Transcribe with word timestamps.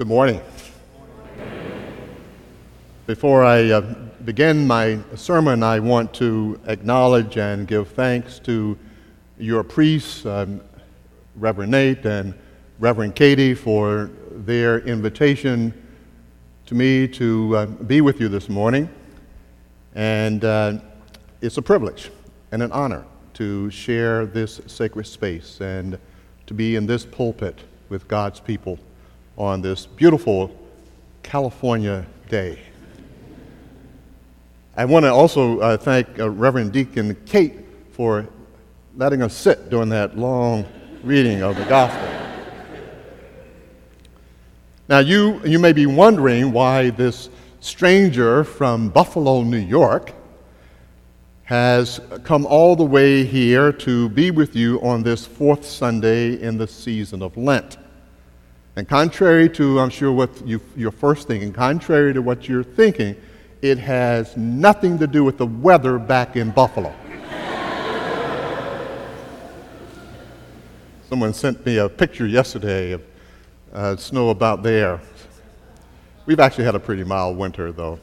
Good 0.00 0.08
morning. 0.08 0.40
Before 3.06 3.44
I 3.44 3.70
uh, 3.70 3.82
begin 4.24 4.66
my 4.66 4.98
sermon, 5.14 5.62
I 5.62 5.78
want 5.78 6.14
to 6.14 6.58
acknowledge 6.68 7.36
and 7.36 7.68
give 7.68 7.88
thanks 7.88 8.38
to 8.38 8.78
your 9.38 9.62
priests, 9.62 10.24
um, 10.24 10.62
Reverend 11.36 11.72
Nate 11.72 12.06
and 12.06 12.32
Reverend 12.78 13.14
Katie, 13.14 13.52
for 13.52 14.10
their 14.30 14.78
invitation 14.78 15.74
to 16.64 16.74
me 16.74 17.06
to 17.08 17.56
uh, 17.58 17.66
be 17.66 18.00
with 18.00 18.22
you 18.22 18.30
this 18.30 18.48
morning. 18.48 18.88
And 19.94 20.42
uh, 20.46 20.78
it's 21.42 21.58
a 21.58 21.62
privilege 21.62 22.10
and 22.52 22.62
an 22.62 22.72
honor 22.72 23.04
to 23.34 23.70
share 23.70 24.24
this 24.24 24.62
sacred 24.66 25.06
space 25.06 25.60
and 25.60 25.98
to 26.46 26.54
be 26.54 26.76
in 26.76 26.86
this 26.86 27.04
pulpit 27.04 27.64
with 27.90 28.08
God's 28.08 28.40
people 28.40 28.78
on 29.36 29.62
this 29.62 29.86
beautiful 29.86 30.56
California 31.22 32.06
day. 32.28 32.58
I 34.76 34.84
want 34.84 35.04
to 35.04 35.12
also 35.12 35.60
uh, 35.60 35.76
thank 35.76 36.18
uh, 36.18 36.30
Reverend 36.30 36.72
Deacon 36.72 37.14
Kate 37.26 37.54
for 37.92 38.26
letting 38.96 39.22
us 39.22 39.34
sit 39.34 39.70
during 39.70 39.88
that 39.90 40.16
long 40.16 40.64
reading 41.02 41.42
of 41.42 41.56
the 41.56 41.64
gospel. 41.64 42.08
Now, 44.88 44.98
you, 44.98 45.40
you 45.44 45.58
may 45.58 45.72
be 45.72 45.86
wondering 45.86 46.50
why 46.50 46.90
this 46.90 47.28
stranger 47.60 48.42
from 48.42 48.88
Buffalo, 48.88 49.42
New 49.42 49.58
York, 49.58 50.12
has 51.44 52.00
come 52.24 52.46
all 52.46 52.76
the 52.76 52.84
way 52.84 53.24
here 53.24 53.72
to 53.72 54.08
be 54.10 54.30
with 54.30 54.54
you 54.54 54.80
on 54.82 55.02
this 55.02 55.26
fourth 55.26 55.64
Sunday 55.64 56.40
in 56.40 56.56
the 56.56 56.66
season 56.66 57.22
of 57.22 57.36
Lent. 57.36 57.76
And 58.80 58.88
contrary 58.88 59.48
to, 59.50 59.78
I'm 59.78 59.90
sure, 59.90 60.10
what 60.10 60.30
you, 60.46 60.58
you're 60.74 60.90
first 60.90 61.28
thinking, 61.28 61.52
contrary 61.52 62.14
to 62.14 62.22
what 62.22 62.48
you're 62.48 62.64
thinking, 62.64 63.14
it 63.60 63.76
has 63.76 64.34
nothing 64.38 64.98
to 65.00 65.06
do 65.06 65.22
with 65.22 65.36
the 65.36 65.44
weather 65.44 65.98
back 65.98 66.34
in 66.34 66.50
Buffalo. 66.50 66.94
Someone 71.10 71.34
sent 71.34 71.66
me 71.66 71.76
a 71.76 71.90
picture 71.90 72.26
yesterday 72.26 72.92
of 72.92 73.02
uh, 73.74 73.96
snow 73.96 74.30
about 74.30 74.62
there. 74.62 74.98
We've 76.24 76.40
actually 76.40 76.64
had 76.64 76.74
a 76.74 76.80
pretty 76.80 77.04
mild 77.04 77.36
winter, 77.36 77.72
though. 77.72 78.00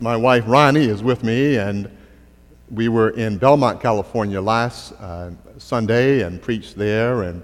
My 0.00 0.16
wife 0.16 0.44
Ronnie 0.46 0.84
is 0.84 1.02
with 1.02 1.24
me, 1.24 1.56
and 1.56 1.90
we 2.72 2.88
were 2.88 3.10
in 3.10 3.36
Belmont, 3.36 3.82
California 3.82 4.40
last 4.40 4.92
uh, 4.92 5.30
Sunday 5.58 6.22
and 6.22 6.40
preached 6.40 6.74
there, 6.74 7.24
and 7.24 7.42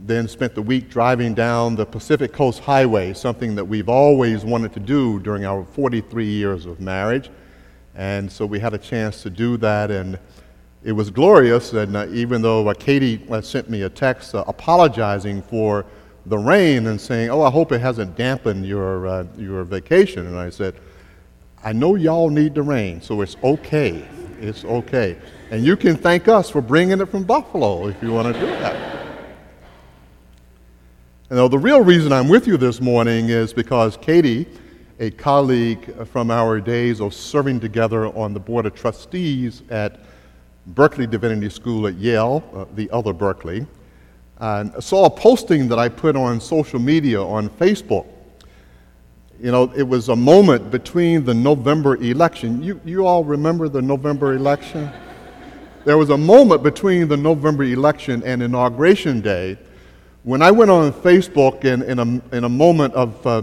then 0.00 0.28
spent 0.28 0.54
the 0.54 0.62
week 0.62 0.88
driving 0.88 1.34
down 1.34 1.74
the 1.74 1.84
Pacific 1.84 2.32
Coast 2.32 2.60
Highway, 2.60 3.12
something 3.12 3.56
that 3.56 3.64
we've 3.64 3.88
always 3.88 4.44
wanted 4.44 4.72
to 4.74 4.80
do 4.80 5.18
during 5.18 5.44
our 5.44 5.64
43 5.64 6.24
years 6.24 6.64
of 6.64 6.80
marriage. 6.80 7.30
And 7.96 8.30
so 8.30 8.46
we 8.46 8.60
had 8.60 8.72
a 8.72 8.78
chance 8.78 9.22
to 9.24 9.30
do 9.30 9.56
that, 9.56 9.90
and 9.90 10.16
it 10.84 10.92
was 10.92 11.10
glorious. 11.10 11.72
And 11.72 11.96
uh, 11.96 12.06
even 12.10 12.40
though 12.40 12.68
uh, 12.68 12.74
Katie 12.74 13.20
sent 13.42 13.68
me 13.68 13.82
a 13.82 13.88
text 13.88 14.36
uh, 14.36 14.44
apologizing 14.46 15.42
for 15.42 15.84
the 16.24 16.38
rain 16.38 16.86
and 16.86 17.00
saying, 17.00 17.30
"Oh, 17.30 17.42
I 17.42 17.50
hope 17.50 17.72
it 17.72 17.80
hasn't 17.80 18.16
dampened 18.16 18.64
your 18.64 19.08
uh, 19.08 19.26
your 19.36 19.64
vacation," 19.64 20.26
and 20.26 20.38
I 20.38 20.50
said, 20.50 20.76
"I 21.64 21.72
know 21.72 21.94
y'all 21.94 22.30
need 22.30 22.54
the 22.54 22.62
rain, 22.62 23.00
so 23.02 23.20
it's 23.22 23.36
okay. 23.42 24.06
It's 24.40 24.64
okay." 24.64 25.16
And 25.50 25.64
you 25.64 25.76
can 25.76 25.96
thank 25.96 26.28
us 26.28 26.50
for 26.50 26.60
bringing 26.60 27.00
it 27.00 27.06
from 27.06 27.24
Buffalo 27.24 27.88
if 27.88 28.02
you 28.02 28.12
want 28.12 28.34
to 28.34 28.40
do 28.40 28.46
that. 28.46 28.88
And 31.30 31.38
though 31.38 31.48
the 31.48 31.58
real 31.58 31.82
reason 31.82 32.12
I'm 32.12 32.28
with 32.28 32.46
you 32.46 32.56
this 32.56 32.80
morning 32.80 33.28
is 33.28 33.52
because 33.52 33.96
Katie, 33.98 34.46
a 34.98 35.10
colleague 35.10 36.06
from 36.08 36.30
our 36.30 36.60
days 36.60 37.00
of 37.00 37.12
serving 37.12 37.60
together 37.60 38.06
on 38.16 38.32
the 38.32 38.40
Board 38.40 38.66
of 38.66 38.74
Trustees 38.74 39.62
at 39.70 40.00
Berkeley 40.68 41.06
Divinity 41.06 41.48
School 41.50 41.86
at 41.86 41.94
Yale, 41.94 42.42
uh, 42.54 42.64
the 42.74 42.90
other 42.90 43.12
Berkeley, 43.12 43.66
saw 44.80 45.06
a 45.06 45.10
posting 45.10 45.68
that 45.68 45.78
I 45.78 45.88
put 45.88 46.16
on 46.16 46.40
social 46.40 46.78
media 46.78 47.22
on 47.22 47.48
Facebook. 47.48 48.06
You 49.40 49.52
know, 49.52 49.72
it 49.76 49.84
was 49.84 50.08
a 50.08 50.16
moment 50.16 50.70
between 50.70 51.24
the 51.24 51.34
November 51.34 51.96
election. 51.96 52.62
You, 52.62 52.80
you 52.84 53.06
all 53.06 53.24
remember 53.24 53.68
the 53.68 53.80
November 53.80 54.34
election? 54.34 54.90
There 55.84 55.96
was 55.96 56.10
a 56.10 56.18
moment 56.18 56.62
between 56.62 57.06
the 57.06 57.16
November 57.16 57.62
election 57.62 58.22
and 58.24 58.42
Inauguration 58.42 59.20
Day 59.20 59.56
when 60.24 60.42
I 60.42 60.50
went 60.50 60.70
on 60.70 60.92
Facebook 60.92 61.64
in, 61.64 61.82
in, 61.82 61.98
a, 61.98 62.36
in 62.36 62.44
a 62.44 62.48
moment 62.48 62.92
of 62.94 63.26
uh, 63.26 63.42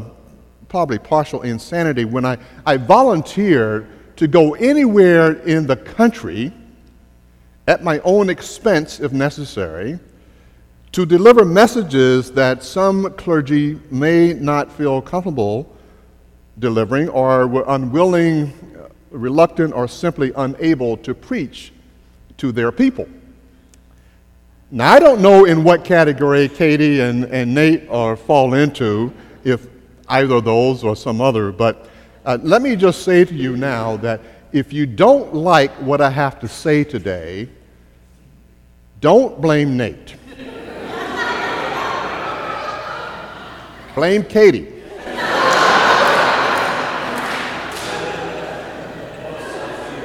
probably 0.67 0.99
partial 0.99 1.41
insanity, 1.41 2.05
when 2.05 2.25
I, 2.25 2.37
I 2.65 2.77
volunteered 2.77 3.87
to 4.17 4.27
go 4.27 4.53
anywhere 4.55 5.41
in 5.43 5.65
the 5.65 5.77
country 5.77 6.53
at 7.67 7.83
my 7.83 7.99
own 7.99 8.29
expense, 8.29 8.99
if 8.99 9.13
necessary, 9.13 9.97
to 10.91 11.05
deliver 11.05 11.45
messages 11.45 12.31
that 12.33 12.61
some 12.61 13.11
clergy 13.13 13.79
may 13.89 14.33
not 14.33 14.71
feel 14.71 15.01
comfortable 15.01 15.74
delivering 16.59 17.09
or 17.09 17.47
were 17.47 17.65
unwilling, 17.67 18.53
reluctant, 19.11 19.73
or 19.73 19.87
simply 19.87 20.31
unable 20.35 20.97
to 20.97 21.13
preach 21.13 21.71
to 22.37 22.51
their 22.51 22.71
people. 22.71 23.07
Now, 24.71 24.93
I 24.93 24.99
don't 24.99 25.21
know 25.21 25.45
in 25.45 25.63
what 25.63 25.85
category 25.85 26.49
Katie 26.49 27.01
and, 27.01 27.25
and 27.25 27.53
Nate 27.53 27.87
are 27.89 28.15
fall 28.15 28.55
into, 28.55 29.13
if 29.43 29.67
either 30.09 30.35
of 30.35 30.43
those 30.43 30.83
or 30.83 30.95
some 30.95 31.21
other, 31.21 31.51
but 31.51 31.87
uh, 32.25 32.37
let 32.41 32.61
me 32.61 32.75
just 32.75 33.03
say 33.03 33.23
to 33.23 33.33
you 33.33 33.55
now 33.55 33.97
that 33.97 34.19
if 34.51 34.73
you 34.73 34.85
don't 34.85 35.33
like 35.33 35.71
what 35.73 36.01
I 36.01 36.09
have 36.09 36.39
to 36.39 36.47
say 36.47 36.83
today, 36.83 37.47
don't 39.01 39.39
blame 39.39 39.77
Nate. 39.77 40.15
blame 43.95 44.23
Katie. 44.23 44.74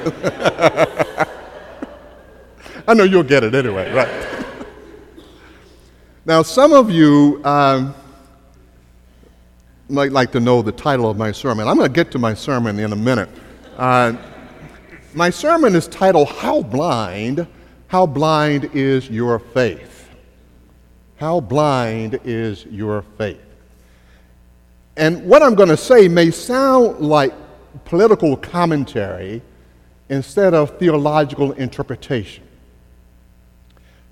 I 2.88 2.94
know 2.94 3.04
you'll 3.04 3.22
get 3.22 3.44
it 3.44 3.54
anyway, 3.54 3.92
right? 3.92 4.46
now, 6.24 6.42
some 6.42 6.72
of 6.72 6.90
you 6.90 7.40
um, 7.44 7.94
might 9.88 10.12
like 10.12 10.32
to 10.32 10.40
know 10.40 10.62
the 10.62 10.72
title 10.72 11.08
of 11.08 11.16
my 11.16 11.32
sermon. 11.32 11.68
I'm 11.68 11.76
going 11.76 11.88
to 11.88 11.94
get 11.94 12.10
to 12.12 12.18
my 12.18 12.34
sermon 12.34 12.78
in 12.78 12.92
a 12.92 12.96
minute. 12.96 13.28
Uh, 13.76 14.14
my 15.14 15.30
sermon 15.30 15.74
is 15.74 15.88
titled, 15.88 16.28
How 16.28 16.62
Blind, 16.62 17.46
How 17.88 18.06
Blind 18.06 18.70
is 18.74 19.08
Your 19.10 19.38
Faith? 19.38 20.00
How 21.20 21.38
blind 21.38 22.18
is 22.24 22.64
your 22.64 23.02
faith? 23.18 23.44
And 24.96 25.22
what 25.26 25.42
I'm 25.42 25.54
going 25.54 25.68
to 25.68 25.76
say 25.76 26.08
may 26.08 26.30
sound 26.30 27.00
like 27.00 27.34
political 27.84 28.38
commentary 28.38 29.42
instead 30.10 30.52
of 30.52 30.78
theological 30.78 31.52
interpretation. 31.52 32.44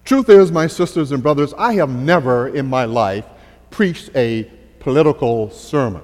Truth 0.04 0.30
is, 0.30 0.50
my 0.50 0.66
sisters 0.66 1.12
and 1.12 1.22
brothers, 1.22 1.52
I 1.58 1.74
have 1.74 1.90
never 1.90 2.48
in 2.48 2.66
my 2.66 2.86
life 2.86 3.26
preached 3.70 4.08
a 4.14 4.50
political 4.80 5.50
sermon. 5.50 6.02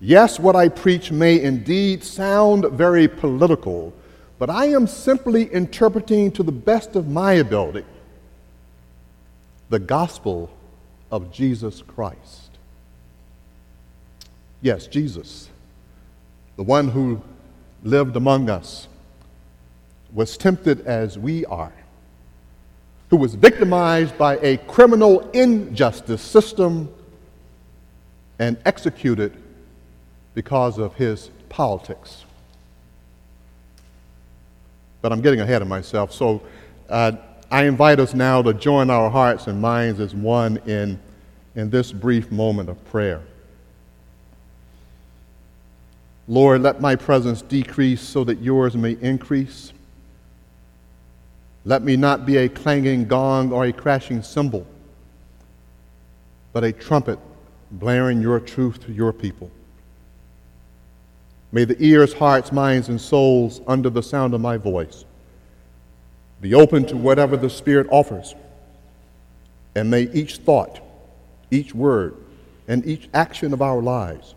Yes, 0.00 0.40
what 0.40 0.56
I 0.56 0.68
preach 0.68 1.12
may 1.12 1.40
indeed 1.40 2.02
sound 2.02 2.64
very 2.72 3.06
political, 3.06 3.92
but 4.38 4.50
I 4.50 4.66
am 4.66 4.88
simply 4.88 5.52
interpreting 5.52 6.32
to 6.32 6.42
the 6.42 6.50
best 6.50 6.96
of 6.96 7.06
my 7.06 7.34
ability 7.34 7.84
the 9.68 9.78
gospel 9.78 10.50
of 11.10 11.32
Jesus 11.32 11.82
Christ. 11.82 12.50
Yes, 14.60 14.86
Jesus, 14.86 15.48
the 16.56 16.62
one 16.62 16.88
who 16.88 17.22
lived 17.82 18.16
among 18.16 18.48
us, 18.50 18.88
was 20.12 20.36
tempted 20.36 20.86
as 20.86 21.18
we 21.18 21.44
are 21.46 21.72
who 23.12 23.18
was 23.18 23.34
victimized 23.34 24.16
by 24.16 24.38
a 24.38 24.56
criminal 24.56 25.20
injustice 25.32 26.22
system 26.22 26.88
and 28.38 28.56
executed 28.64 29.36
because 30.32 30.78
of 30.78 30.94
his 30.94 31.28
politics. 31.50 32.24
But 35.02 35.12
I'm 35.12 35.20
getting 35.20 35.40
ahead 35.40 35.60
of 35.60 35.68
myself. 35.68 36.10
So 36.10 36.40
uh, 36.88 37.12
I 37.50 37.64
invite 37.64 38.00
us 38.00 38.14
now 38.14 38.40
to 38.40 38.54
join 38.54 38.88
our 38.88 39.10
hearts 39.10 39.46
and 39.46 39.60
minds 39.60 40.00
as 40.00 40.14
one 40.14 40.56
in, 40.64 40.98
in 41.54 41.68
this 41.68 41.92
brief 41.92 42.32
moment 42.32 42.70
of 42.70 42.82
prayer. 42.86 43.20
Lord, 46.28 46.62
let 46.62 46.80
my 46.80 46.96
presence 46.96 47.42
decrease 47.42 48.00
so 48.00 48.24
that 48.24 48.40
yours 48.40 48.76
may 48.76 48.92
increase. 49.00 49.72
Let 51.64 51.82
me 51.82 51.96
not 51.96 52.26
be 52.26 52.36
a 52.38 52.48
clanging 52.48 53.06
gong 53.06 53.52
or 53.52 53.64
a 53.64 53.72
crashing 53.72 54.22
cymbal, 54.22 54.66
but 56.52 56.64
a 56.64 56.72
trumpet 56.72 57.18
blaring 57.72 58.20
your 58.20 58.38
truth 58.40 58.84
to 58.86 58.92
your 58.92 59.12
people. 59.12 59.50
May 61.50 61.64
the 61.64 61.76
ears, 61.78 62.12
hearts, 62.14 62.52
minds, 62.52 62.88
and 62.88 63.00
souls 63.00 63.60
under 63.66 63.90
the 63.90 64.02
sound 64.02 64.32
of 64.34 64.40
my 64.40 64.56
voice 64.56 65.04
be 66.40 66.54
open 66.54 66.84
to 66.86 66.96
whatever 66.96 67.36
the 67.36 67.48
Spirit 67.48 67.86
offers. 67.90 68.34
And 69.74 69.90
may 69.90 70.02
each 70.12 70.38
thought, 70.38 70.80
each 71.50 71.74
word, 71.74 72.16
and 72.66 72.84
each 72.84 73.08
action 73.14 73.52
of 73.52 73.62
our 73.62 73.80
lives 73.80 74.34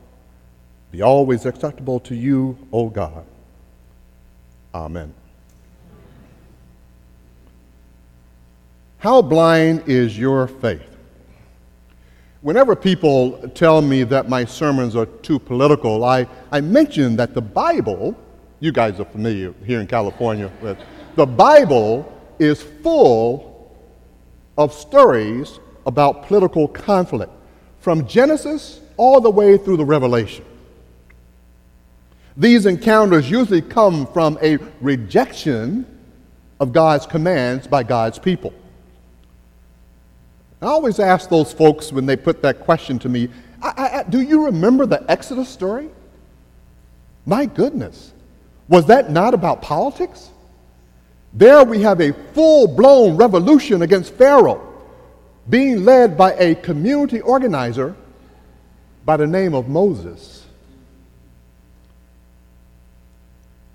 be 0.96 1.02
always 1.02 1.46
acceptable 1.46 2.00
to 2.00 2.16
you, 2.16 2.58
O 2.72 2.88
God. 2.88 3.26
Amen. 4.74 5.14
How 9.00 9.22
blind 9.22 9.84
is 9.88 10.18
your 10.18 10.48
faith? 10.48 10.88
Whenever 12.42 12.78
people 12.78 13.50
tell 13.50 13.82
me 13.82 14.04
that 14.04 14.30
my 14.30 14.46
sermons 14.46 14.96
are 14.96 15.06
too 15.06 15.38
political, 15.38 16.06
I, 16.06 16.28
I 16.50 16.62
mention 16.62 17.18
that 17.18 17.34
the 17.34 17.42
Bible, 17.42 18.16
you 18.62 18.72
guys 18.72 18.98
are 19.02 19.06
familiar 19.06 19.54
here 19.66 19.82
in 19.82 19.88
California 19.88 20.50
with, 20.62 20.78
the 21.16 21.26
Bible 21.26 22.10
is 22.40 22.64
full 22.64 23.76
of 24.58 24.72
stories 24.74 25.60
about 25.86 26.26
political 26.26 26.70
conflict, 26.70 27.34
from 27.80 28.08
Genesis 28.08 28.80
all 28.96 29.20
the 29.20 29.30
way 29.30 29.58
through 29.58 29.76
the 29.76 29.86
Revelation. 29.86 30.46
These 32.38 32.66
encounters 32.66 33.30
usually 33.30 33.62
come 33.62 34.08
from 34.08 34.38
a 34.42 34.58
rejection 34.82 35.86
of 36.60 36.74
God's 36.74 37.06
commands 37.06 37.68
by 37.68 37.84
God's 37.84 38.20
people. 38.20 38.54
I 40.62 40.68
always 40.68 41.00
ask 41.00 41.30
those 41.30 41.54
folks 41.54 41.92
when 41.92 42.06
they 42.06 42.16
put 42.16 42.42
that 42.42 42.60
question 42.62 42.98
to 43.00 43.10
me 43.10 43.30
I, 43.62 44.00
I, 44.00 44.04
Do 44.10 44.22
you 44.22 44.46
remember 44.46 44.86
the 44.86 45.10
Exodus 45.10 45.50
story? 45.50 45.90
My 47.26 47.46
goodness. 47.46 48.14
Was 48.68 48.86
that 48.88 49.12
not 49.12 49.34
about 49.34 49.62
politics? 49.62 50.30
There 51.34 51.64
we 51.64 51.82
have 51.82 52.02
a 52.02 52.14
full 52.34 52.68
blown 52.68 53.18
revolution 53.18 53.82
against 53.82 54.14
Pharaoh 54.14 54.74
being 55.50 55.84
led 55.84 56.18
by 56.18 56.34
a 56.34 56.56
community 56.56 57.22
organizer 57.22 57.96
by 59.06 59.18
the 59.18 59.28
name 59.28 59.54
of 59.54 59.68
Moses. 59.68 60.45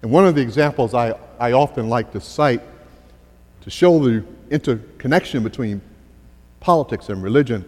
And 0.03 0.11
one 0.11 0.27
of 0.27 0.35
the 0.35 0.41
examples 0.41 0.95
I, 0.95 1.15
I 1.39 1.53
often 1.53 1.89
like 1.89 2.13
to 2.13 2.21
cite 2.21 2.63
to 3.63 3.71
show 3.71 3.99
the 3.99 4.25
interconnection 4.51 5.43
between 5.43 5.83
politics 6.61 7.09
and 7.09 7.23
religion 7.23 7.65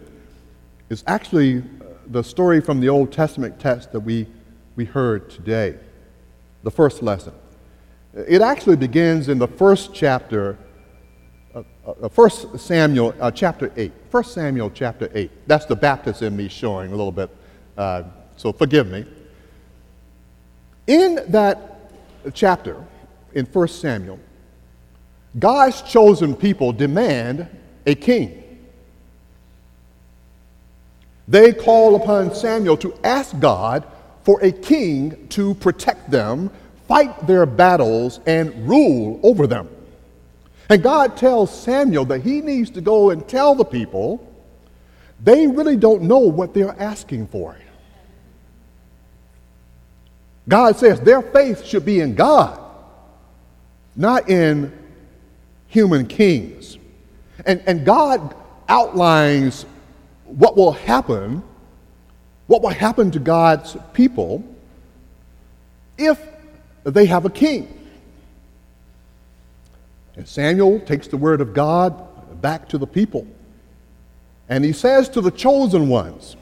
is 0.89 1.03
actually 1.07 1.59
uh, 1.59 1.61
the 2.07 2.23
story 2.23 2.59
from 2.59 2.79
the 2.79 2.89
Old 2.89 3.11
Testament 3.11 3.59
text 3.59 3.91
that 3.91 3.99
we, 3.99 4.27
we 4.75 4.85
heard 4.85 5.29
today, 5.29 5.75
the 6.63 6.71
first 6.71 7.03
lesson. 7.03 7.33
It 8.13 8.41
actually 8.41 8.75
begins 8.75 9.29
in 9.29 9.39
the 9.39 9.47
first 9.47 9.93
chapter, 9.93 10.57
uh, 11.55 11.63
uh, 11.85 12.09
1 12.09 12.57
Samuel 12.57 13.13
uh, 13.19 13.31
chapter 13.31 13.71
8. 13.75 13.91
1 14.09 14.23
Samuel 14.23 14.71
chapter 14.71 15.09
8. 15.13 15.31
That's 15.47 15.65
the 15.65 15.75
Baptist 15.75 16.21
in 16.21 16.35
me 16.35 16.47
showing 16.47 16.91
a 16.91 16.95
little 16.95 17.11
bit, 17.11 17.29
uh, 17.77 18.03
so 18.37 18.51
forgive 18.51 18.87
me. 18.87 19.05
In 20.85 21.19
that 21.29 21.72
chapter, 22.33 22.77
in 23.33 23.45
1 23.45 23.67
Samuel, 23.67 24.19
God's 25.37 25.81
chosen 25.81 26.35
people 26.35 26.71
demand 26.71 27.47
a 27.85 27.95
king. 27.95 28.39
They 31.27 31.53
call 31.53 31.95
upon 31.95 32.35
Samuel 32.35 32.77
to 32.77 32.93
ask 33.03 33.37
God 33.39 33.85
for 34.23 34.39
a 34.41 34.51
king 34.51 35.27
to 35.29 35.55
protect 35.55 36.11
them, 36.11 36.51
fight 36.87 37.25
their 37.25 37.45
battles, 37.45 38.19
and 38.25 38.67
rule 38.67 39.19
over 39.23 39.47
them. 39.47 39.69
And 40.69 40.81
God 40.83 41.17
tells 41.17 41.57
Samuel 41.57 42.05
that 42.05 42.21
he 42.21 42.41
needs 42.41 42.69
to 42.71 42.81
go 42.81 43.09
and 43.09 43.27
tell 43.27 43.55
the 43.55 43.65
people 43.65 44.29
they 45.23 45.47
really 45.47 45.77
don't 45.77 46.03
know 46.03 46.19
what 46.19 46.53
they're 46.53 46.79
asking 46.79 47.27
for. 47.27 47.57
God 50.47 50.75
says 50.75 50.99
their 50.99 51.21
faith 51.21 51.63
should 51.63 51.85
be 51.85 51.99
in 51.99 52.15
God, 52.15 52.59
not 53.95 54.29
in 54.29 54.71
human 55.67 56.05
kings. 56.05 56.77
And, 57.45 57.61
and 57.65 57.85
God 57.85 58.35
outlines 58.67 59.65
what 60.25 60.55
will 60.55 60.71
happen, 60.71 61.43
what 62.47 62.61
will 62.61 62.69
happen 62.69 63.11
to 63.11 63.19
God's 63.19 63.77
people 63.93 64.43
if 65.97 66.19
they 66.83 67.05
have 67.05 67.25
a 67.25 67.29
king. 67.29 67.79
And 70.15 70.27
Samuel 70.27 70.79
takes 70.81 71.07
the 71.07 71.17
word 71.17 71.41
of 71.41 71.53
God 71.53 72.41
back 72.41 72.67
to 72.69 72.77
the 72.77 72.85
people. 72.85 73.25
And 74.49 74.63
he 74.63 74.73
says 74.73 75.09
to 75.09 75.21
the 75.21 75.31
chosen 75.31 75.87
ones 75.87 76.35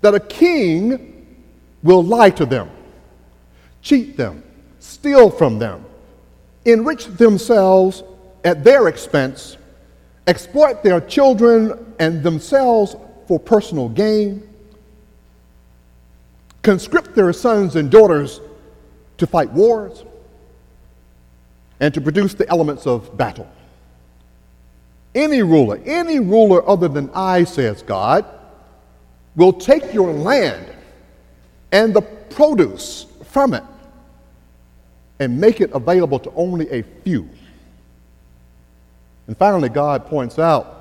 that 0.00 0.14
a 0.14 0.20
king 0.20 1.26
will 1.82 2.02
lie 2.02 2.30
to 2.30 2.46
them, 2.46 2.70
cheat 3.82 4.16
them, 4.16 4.42
steal 4.80 5.30
from 5.30 5.58
them, 5.58 5.84
enrich 6.64 7.06
themselves 7.06 8.02
at 8.44 8.64
their 8.64 8.88
expense, 8.88 9.56
exploit 10.26 10.82
their 10.82 11.00
children 11.00 11.94
and 11.98 12.22
themselves 12.22 12.96
for 13.26 13.38
personal 13.38 13.88
gain, 13.88 14.42
conscript 16.62 17.14
their 17.14 17.32
sons 17.32 17.76
and 17.76 17.90
daughters 17.90 18.40
to 19.16 19.26
fight 19.26 19.50
wars, 19.52 20.04
and 21.80 21.94
to 21.94 22.00
produce 22.00 22.34
the 22.34 22.48
elements 22.48 22.86
of 22.86 23.16
battle. 23.16 23.48
Any 25.14 25.42
ruler, 25.42 25.80
any 25.84 26.20
ruler 26.20 26.68
other 26.68 26.88
than 26.88 27.10
I, 27.14 27.44
says 27.44 27.82
God, 27.82 28.24
will 29.36 29.52
take 29.52 29.92
your 29.92 30.12
land 30.12 30.66
and 31.72 31.94
the 31.94 32.02
produce 32.02 33.06
from 33.28 33.54
it 33.54 33.64
and 35.20 35.40
make 35.40 35.60
it 35.60 35.70
available 35.72 36.18
to 36.20 36.32
only 36.34 36.70
a 36.70 36.82
few. 37.04 37.28
And 39.26 39.36
finally, 39.36 39.68
God 39.68 40.06
points 40.06 40.38
out 40.38 40.78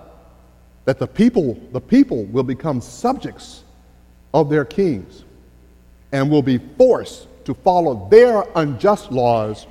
that 0.86 1.00
the 1.00 1.08
people, 1.08 1.60
the 1.74 1.82
people 1.82 2.24
will 2.25 2.44
become 2.44 2.80
subjects 2.80 3.63
of 4.34 4.50
their 4.50 4.63
kings 4.63 5.24
and 6.12 6.30
will 6.30 6.42
be 6.42 6.58
forced 6.58 7.27
to 7.46 7.54
follow 7.54 8.08
their 8.10 8.46
unjust 8.56 9.12
laws 9.12 9.68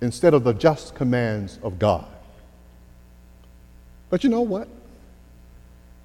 instead 0.00 0.34
of 0.34 0.44
the 0.44 0.52
just 0.52 0.94
commands 0.94 1.58
of 1.62 1.78
God. 1.78 2.06
But 4.10 4.24
you 4.24 4.30
know 4.30 4.42
what? 4.42 4.68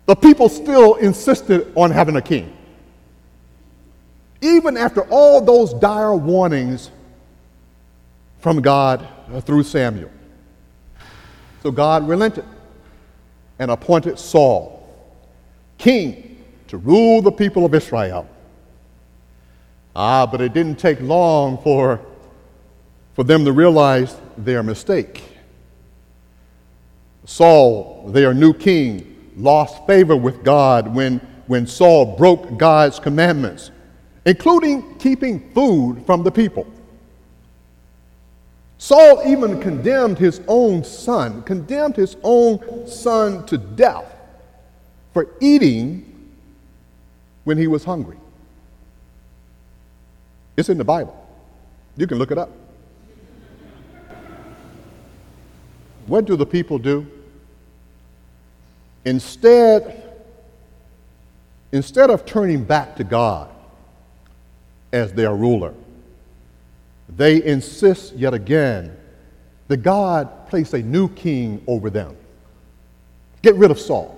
The 0.06 0.16
people 0.16 0.48
still 0.50 0.96
insisted 0.96 1.72
on 1.76 1.92
having 1.92 2.16
a 2.16 2.22
king. 2.22 2.56
Even 4.42 4.78
after 4.78 5.02
all 5.10 5.42
those 5.42 5.74
dire 5.74 6.16
warnings 6.16 6.92
from 8.40 8.62
God 8.62 9.08
through 9.42 9.64
Samuel. 9.64 10.12
So 11.64 11.72
God 11.72 12.08
relented 12.08 12.46
and 13.60 13.72
appointed 13.72 14.20
Saul 14.20 14.78
king 15.78 16.44
to 16.68 16.78
rule 16.78 17.22
the 17.22 17.32
people 17.32 17.66
of 17.66 17.74
Israel. 17.74 18.28
Ah, 19.96 20.26
but 20.26 20.42
it 20.42 20.54
didn't 20.54 20.78
take 20.78 21.00
long 21.02 21.58
for, 21.60 22.00
for 23.14 23.24
them 23.24 23.46
to 23.46 23.52
realize 23.52 24.16
their 24.38 24.62
mistake. 24.64 25.24
Saul, 27.26 28.10
their 28.10 28.34
new 28.34 28.54
king, 28.54 29.34
lost 29.36 29.86
favor 29.86 30.16
with 30.16 30.44
God 30.44 30.94
when, 30.94 31.20
when 31.48 31.68
Saul 31.68 32.16
broke 32.16 32.58
God's 32.58 33.00
commandments, 33.00 33.72
including 34.28 34.94
keeping 34.96 35.40
food 35.54 36.06
from 36.06 36.22
the 36.22 36.30
people. 36.30 36.68
Saul 38.78 39.24
even 39.26 39.60
condemned 39.62 40.18
his 40.18 40.42
own 40.50 40.84
son, 40.84 41.42
condemned 41.44 41.96
his 41.96 42.18
own 42.24 42.88
son 42.88 43.46
to 43.46 43.58
death 43.58 44.14
for 45.14 45.30
eating 45.40 46.34
when 47.46 47.58
he 47.58 47.68
was 47.68 47.86
hungry. 47.86 48.18
It's 50.58 50.68
in 50.68 50.78
the 50.78 50.84
Bible. 50.84 51.16
You 51.96 52.06
can 52.06 52.18
look 52.18 52.30
it 52.30 52.38
up. 52.38 52.52
What 56.06 56.26
do 56.26 56.36
the 56.36 56.46
people 56.46 56.78
do? 56.78 57.08
Instead, 59.06 60.20
instead 61.72 62.10
of 62.10 62.26
turning 62.26 62.66
back 62.66 62.98
to 62.98 63.06
God 63.06 63.52
as 64.92 65.14
their 65.14 65.36
ruler, 65.36 65.74
they 67.10 67.44
insist 67.44 68.14
yet 68.16 68.34
again 68.34 68.96
that 69.68 69.78
God 69.78 70.48
place 70.48 70.74
a 70.74 70.80
new 70.80 71.10
king 71.10 71.64
over 71.68 71.90
them. 71.90 72.16
Get 73.42 73.56
rid 73.56 73.72
of 73.72 73.80
Saul. 73.80 74.18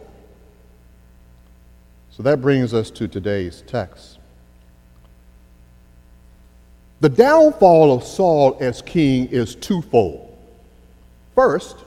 So 2.11 2.23
that 2.23 2.41
brings 2.41 2.73
us 2.73 2.91
to 2.91 3.07
today's 3.07 3.63
text. 3.65 4.19
The 6.99 7.09
downfall 7.09 7.93
of 7.93 8.03
Saul 8.03 8.57
as 8.59 8.81
king 8.81 9.27
is 9.27 9.55
twofold. 9.55 10.38
First, 11.33 11.77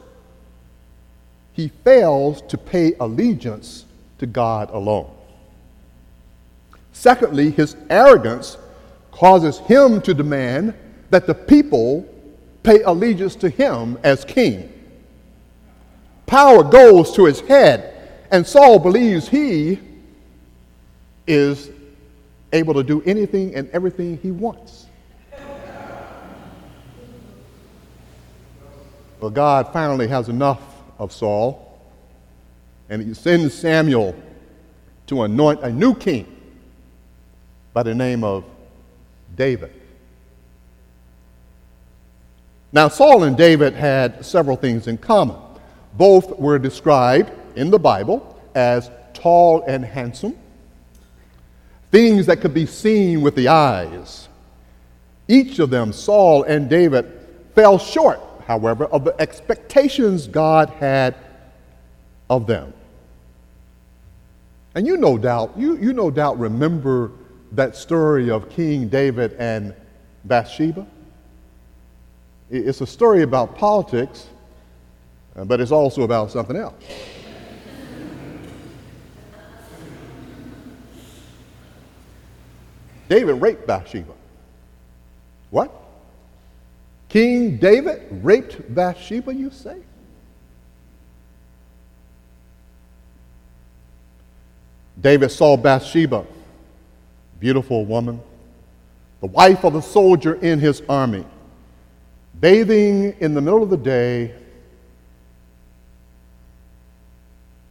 he 1.52 1.68
fails 1.68 2.40
to 2.42 2.56
pay 2.56 2.94
allegiance 2.98 3.84
to 4.18 4.26
God 4.26 4.70
alone. 4.70 5.10
Secondly, 6.92 7.50
his 7.50 7.76
arrogance 7.90 8.56
causes 9.12 9.58
him 9.60 10.00
to 10.00 10.12
demand 10.12 10.74
that 11.10 11.26
the 11.26 11.34
people 11.34 12.04
pay 12.64 12.82
allegiance 12.82 13.36
to 13.36 13.48
him 13.48 13.96
as 14.02 14.24
king. 14.24 14.68
Power 16.26 16.64
goes 16.64 17.12
to 17.12 17.26
his 17.26 17.40
head, 17.40 17.94
and 18.30 18.46
Saul 18.46 18.78
believes 18.78 19.28
he 19.28 19.78
is 21.26 21.70
able 22.52 22.74
to 22.74 22.82
do 22.82 23.02
anything 23.04 23.54
and 23.54 23.68
everything 23.70 24.18
he 24.18 24.30
wants. 24.30 24.86
Well, 29.20 29.30
God 29.30 29.72
finally 29.72 30.08
has 30.08 30.28
enough 30.28 30.60
of 30.98 31.12
Saul, 31.12 31.78
and 32.88 33.00
he 33.00 33.14
sends 33.14 33.54
Samuel 33.54 34.16
to 35.06 35.22
anoint 35.22 35.62
a 35.62 35.70
new 35.70 35.94
king 35.94 36.26
by 37.72 37.82
the 37.82 37.94
name 37.94 38.24
of 38.24 38.44
David. 39.36 39.72
Now, 42.72 42.88
Saul 42.88 43.24
and 43.24 43.36
David 43.36 43.74
had 43.74 44.24
several 44.24 44.56
things 44.56 44.88
in 44.88 44.98
common. 44.98 45.36
Both 45.94 46.38
were 46.38 46.58
described 46.58 47.30
in 47.54 47.70
the 47.70 47.78
Bible 47.78 48.40
as 48.54 48.90
tall 49.12 49.62
and 49.66 49.84
handsome, 49.84 50.36
things 51.90 52.26
that 52.26 52.40
could 52.40 52.54
be 52.54 52.64
seen 52.64 53.20
with 53.20 53.36
the 53.36 53.48
eyes. 53.48 54.28
Each 55.28 55.58
of 55.58 55.70
them, 55.70 55.92
Saul 55.92 56.44
and 56.44 56.68
David, 56.68 57.10
fell 57.54 57.78
short, 57.78 58.20
however, 58.46 58.86
of 58.86 59.04
the 59.04 59.14
expectations 59.20 60.26
God 60.26 60.70
had 60.70 61.14
of 62.30 62.46
them. 62.46 62.72
And 64.74 64.86
you 64.86 64.96
no 64.96 65.18
doubt, 65.18 65.52
you, 65.56 65.76
you 65.76 65.92
no 65.92 66.10
doubt 66.10 66.38
remember 66.38 67.10
that 67.52 67.76
story 67.76 68.30
of 68.30 68.48
King 68.50 68.88
David 68.88 69.34
and 69.38 69.74
Bathsheba. 70.24 70.86
It's 72.50 72.80
a 72.80 72.86
story 72.86 73.22
about 73.22 73.56
politics, 73.56 74.26
uh, 75.36 75.44
but 75.44 75.60
it's 75.60 75.72
also 75.72 76.02
about 76.02 76.30
something 76.30 76.56
else. 76.56 76.74
David 83.08 83.34
raped 83.34 83.66
Bathsheba. 83.66 84.12
What? 85.50 85.70
King 87.10 87.58
David 87.58 88.02
raped 88.22 88.74
Bathsheba, 88.74 89.34
you 89.34 89.50
say? 89.50 89.76
David 94.98 95.30
saw 95.30 95.56
Bathsheba 95.58 96.24
beautiful 97.42 97.84
woman, 97.84 98.20
the 99.20 99.26
wife 99.26 99.64
of 99.64 99.74
a 99.74 99.82
soldier 99.82 100.34
in 100.34 100.60
his 100.60 100.80
army, 100.88 101.24
bathing 102.38 103.16
in 103.18 103.34
the 103.34 103.40
middle 103.40 103.64
of 103.64 103.68
the 103.68 103.76
day. 103.76 104.32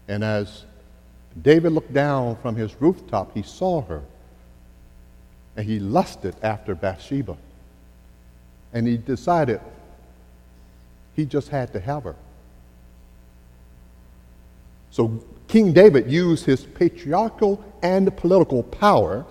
And 0.10 0.26
as 0.26 0.66
David 1.42 1.72
looked 1.72 1.94
down 1.94 2.36
from 2.42 2.58
his 2.58 2.76
rooftop, 2.82 3.34
he 3.34 3.44
saw 3.44 3.82
her. 3.84 4.02
And 5.56 5.66
he 5.66 5.80
lusted 5.80 6.36
after 6.44 6.76
Bathsheba. 6.76 7.38
And 8.74 8.86
he 8.86 8.98
decided 8.98 9.62
he 11.16 11.24
just 11.26 11.48
had 11.48 11.72
to 11.72 11.80
have 11.80 12.04
her. 12.04 12.18
So 14.90 15.24
King 15.48 15.72
David 15.72 16.12
used 16.12 16.44
his 16.44 16.66
patriarchal 16.66 17.64
and 17.82 18.14
political 18.18 18.64
power 18.64 19.26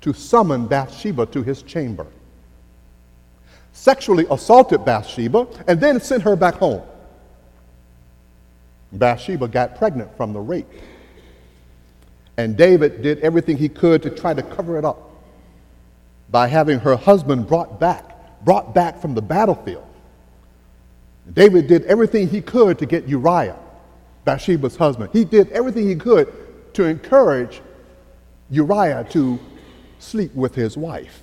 to 0.00 0.12
summon 0.12 0.66
Bathsheba 0.66 1.26
to 1.26 1.42
his 1.42 1.62
chamber, 1.62 2.06
sexually 3.72 4.26
assaulted 4.30 4.84
Bathsheba, 4.84 5.46
and 5.66 5.80
then 5.80 6.00
sent 6.00 6.22
her 6.22 6.36
back 6.36 6.54
home. 6.54 6.82
Bathsheba 8.92 9.48
got 9.48 9.76
pregnant 9.76 10.16
from 10.16 10.32
the 10.32 10.40
rape. 10.40 10.68
And 12.36 12.56
David 12.56 13.02
did 13.02 13.20
everything 13.20 13.56
he 13.56 13.68
could 13.68 14.02
to 14.02 14.10
try 14.10 14.34
to 14.34 14.42
cover 14.42 14.78
it 14.78 14.84
up 14.84 15.10
by 16.30 16.46
having 16.46 16.78
her 16.80 16.96
husband 16.96 17.46
brought 17.46 17.78
back, 17.78 18.44
brought 18.44 18.74
back 18.74 19.00
from 19.00 19.14
the 19.14 19.22
battlefield. 19.22 19.86
David 21.32 21.66
did 21.66 21.84
everything 21.84 22.28
he 22.28 22.40
could 22.40 22.78
to 22.78 22.86
get 22.86 23.06
Uriah, 23.06 23.58
Bathsheba's 24.24 24.76
husband. 24.76 25.10
He 25.12 25.24
did 25.24 25.50
everything 25.50 25.88
he 25.88 25.96
could 25.96 26.32
to 26.74 26.84
encourage 26.84 27.60
Uriah 28.50 29.06
to 29.10 29.38
sleep 30.00 30.34
with 30.34 30.54
his 30.54 30.76
wife 30.76 31.22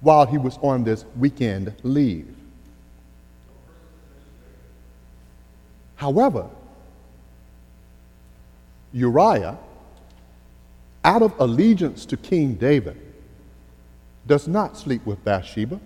while 0.00 0.26
he 0.26 0.36
was 0.36 0.58
on 0.62 0.84
this 0.84 1.04
weekend 1.16 1.74
leave. 1.82 2.34
However, 5.96 6.48
Uriah, 8.92 9.56
out 11.04 11.22
of 11.22 11.32
allegiance 11.38 12.04
to 12.06 12.16
King 12.16 12.54
David, 12.54 13.00
does 14.26 14.46
not 14.46 14.76
sleep 14.76 15.04
with 15.06 15.22
Bathsheba, 15.24 15.80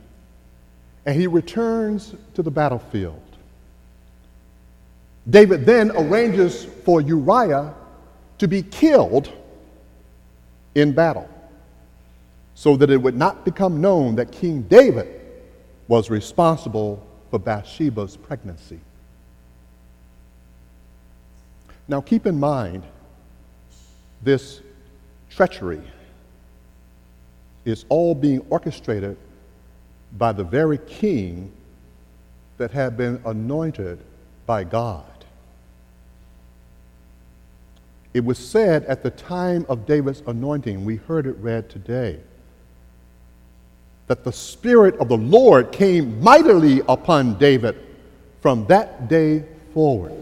and 1.07 1.19
he 1.19 1.27
returns 1.27 2.15
to 2.35 2.43
the 2.43 2.51
battlefield. 2.51 3.23
David 5.29 5.67
then 5.67 5.91
arranges 5.93 6.65
for 6.85 7.01
Uriah 7.01 7.75
to 8.39 8.49
be 8.49 8.63
killed 8.63 9.33
in 10.75 10.93
battle 10.93 11.29
so 12.59 12.77
that 12.77 12.91
it 12.91 12.97
would 12.97 13.17
not 13.17 13.45
become 13.45 13.81
known 13.81 14.17
that 14.17 14.33
King 14.33 14.63
David 14.63 15.21
was 15.87 16.11
responsible 16.11 17.07
for 17.31 17.39
Bathsheba's 17.39 18.17
pregnancy. 18.17 18.81
Now, 21.87 22.01
keep 22.01 22.27
in 22.27 22.41
mind, 22.41 22.83
this 24.23 24.61
treachery 25.31 25.81
is 27.65 27.85
all 27.89 28.13
being 28.13 28.45
orchestrated 28.51 29.17
by 30.17 30.33
the 30.33 30.43
very 30.43 30.79
king 30.79 31.53
that 32.57 32.73
had 32.73 32.97
been 32.97 33.23
anointed 33.25 34.01
by 34.47 34.65
God. 34.65 35.05
It 38.15 38.25
was 38.25 38.37
said 38.37 38.83
at 38.87 39.05
the 39.05 39.11
time 39.11 39.65
of 39.69 39.87
David's 39.87 40.25
anointing, 40.27 40.85
we 40.85 40.97
heard 40.97 41.29
it 41.29 41.37
read 41.37 41.71
today, 41.71 42.19
that 44.09 44.25
the 44.25 44.33
Spirit 44.33 44.97
of 44.97 45.09
the 45.09 45.17
Lord 45.17 45.71
came 45.71 46.21
mightily 46.21 46.83
upon 46.89 47.39
David 47.39 47.77
from 48.41 48.67
that 48.67 49.09
day 49.09 49.45
forward. 49.75 50.13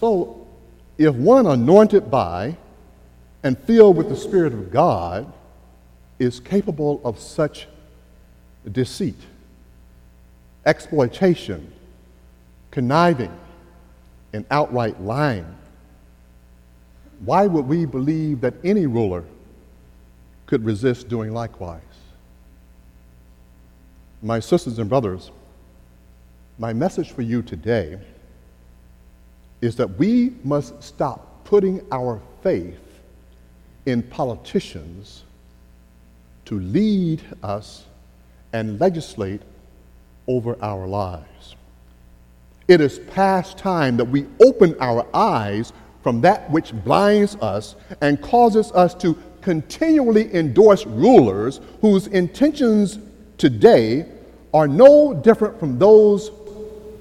So, 0.00 0.46
if 0.98 1.14
one 1.14 1.46
anointed 1.46 2.10
by 2.10 2.56
and 3.42 3.56
filled 3.56 3.96
with 3.96 4.08
the 4.08 4.16
Spirit 4.16 4.52
of 4.52 4.70
God 4.70 5.32
is 6.18 6.40
capable 6.40 7.00
of 7.04 7.18
such 7.18 7.68
deceit, 8.70 9.18
exploitation, 10.66 11.72
conniving, 12.72 13.32
and 14.32 14.44
outright 14.50 15.00
lying, 15.00 15.46
why 17.24 17.46
would 17.46 17.66
we 17.66 17.84
believe 17.84 18.40
that 18.40 18.54
any 18.64 18.86
ruler 18.86 19.24
could 20.46 20.64
resist 20.64 21.08
doing 21.08 21.32
likewise. 21.32 21.80
My 24.22 24.40
sisters 24.40 24.78
and 24.78 24.88
brothers, 24.88 25.30
my 26.58 26.72
message 26.72 27.12
for 27.12 27.22
you 27.22 27.42
today 27.42 27.98
is 29.60 29.76
that 29.76 29.98
we 29.98 30.34
must 30.44 30.82
stop 30.82 31.44
putting 31.44 31.80
our 31.90 32.20
faith 32.42 32.78
in 33.86 34.02
politicians 34.02 35.24
to 36.44 36.58
lead 36.58 37.22
us 37.42 37.84
and 38.52 38.78
legislate 38.80 39.42
over 40.26 40.56
our 40.62 40.86
lives. 40.86 41.56
It 42.68 42.80
is 42.80 42.98
past 42.98 43.58
time 43.58 43.96
that 43.98 44.06
we 44.06 44.26
open 44.42 44.74
our 44.80 45.06
eyes 45.14 45.72
from 46.02 46.20
that 46.22 46.50
which 46.50 46.72
blinds 46.84 47.36
us 47.36 47.76
and 48.00 48.20
causes 48.20 48.70
us 48.72 48.94
to 48.96 49.18
continually 49.44 50.34
endorse 50.34 50.86
rulers 50.86 51.60
whose 51.82 52.06
intentions 52.06 52.98
today 53.36 54.06
are 54.54 54.66
no 54.66 55.12
different 55.12 55.60
from 55.60 55.78
those 55.78 56.30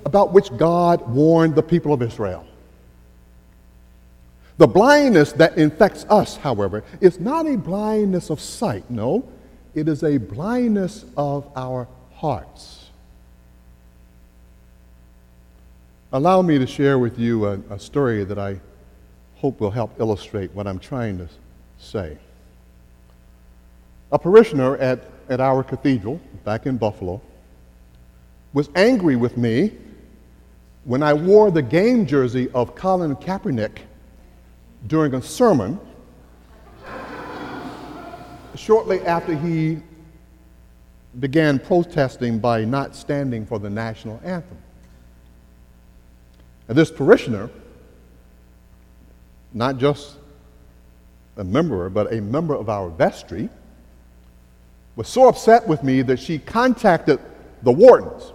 about 0.05 0.33
which 0.33 0.55
God 0.57 1.01
warned 1.09 1.55
the 1.55 1.63
people 1.63 1.93
of 1.93 2.01
Israel. 2.01 2.45
The 4.57 4.67
blindness 4.67 5.31
that 5.33 5.57
infects 5.57 6.05
us, 6.09 6.35
however, 6.35 6.83
is 6.99 7.17
not 7.17 7.47
a 7.47 7.55
blindness 7.55 8.29
of 8.29 8.41
sight, 8.41 8.89
no, 8.89 9.27
it 9.73 9.87
is 9.87 10.03
a 10.03 10.17
blindness 10.17 11.05
of 11.15 11.49
our 11.55 11.87
hearts. 12.13 12.89
Allow 16.11 16.41
me 16.41 16.59
to 16.59 16.67
share 16.67 16.99
with 16.99 17.17
you 17.17 17.45
a, 17.47 17.53
a 17.69 17.79
story 17.79 18.25
that 18.25 18.37
I 18.37 18.59
hope 19.35 19.61
will 19.61 19.71
help 19.71 19.97
illustrate 19.99 20.51
what 20.51 20.67
I'm 20.67 20.77
trying 20.77 21.17
to 21.19 21.29
say. 21.77 22.17
A 24.13 24.19
parishioner 24.19 24.77
at, 24.77 25.03
at 25.27 25.41
our 25.41 25.63
cathedral 25.63 26.21
back 26.45 26.67
in 26.67 26.77
Buffalo 26.77 27.19
was 28.53 28.69
angry 28.75 29.15
with 29.15 29.37
me 29.37 29.71
when 30.83 31.01
I 31.01 31.13
wore 31.13 31.49
the 31.49 31.63
game 31.63 32.05
jersey 32.05 32.47
of 32.51 32.75
Colin 32.75 33.15
Kaepernick 33.15 33.79
during 34.85 35.15
a 35.15 35.21
sermon 35.21 35.79
shortly 38.55 39.01
after 39.01 39.35
he 39.35 39.79
began 41.19 41.57
protesting 41.57 42.37
by 42.37 42.65
not 42.65 42.95
standing 42.95 43.47
for 43.47 43.57
the 43.57 43.69
national 43.69 44.21
anthem. 44.23 44.57
And 46.67 46.77
this 46.77 46.91
parishioner, 46.91 47.49
not 49.53 49.79
just 49.79 50.17
a 51.37 51.43
member, 51.43 51.89
but 51.89 52.13
a 52.13 52.21
member 52.21 52.53
of 52.53 52.69
our 52.69 52.89
vestry, 52.89 53.49
was 54.95 55.07
so 55.07 55.27
upset 55.27 55.67
with 55.67 55.83
me 55.83 56.01
that 56.03 56.19
she 56.19 56.37
contacted 56.39 57.19
the 57.63 57.71
wardens 57.71 58.31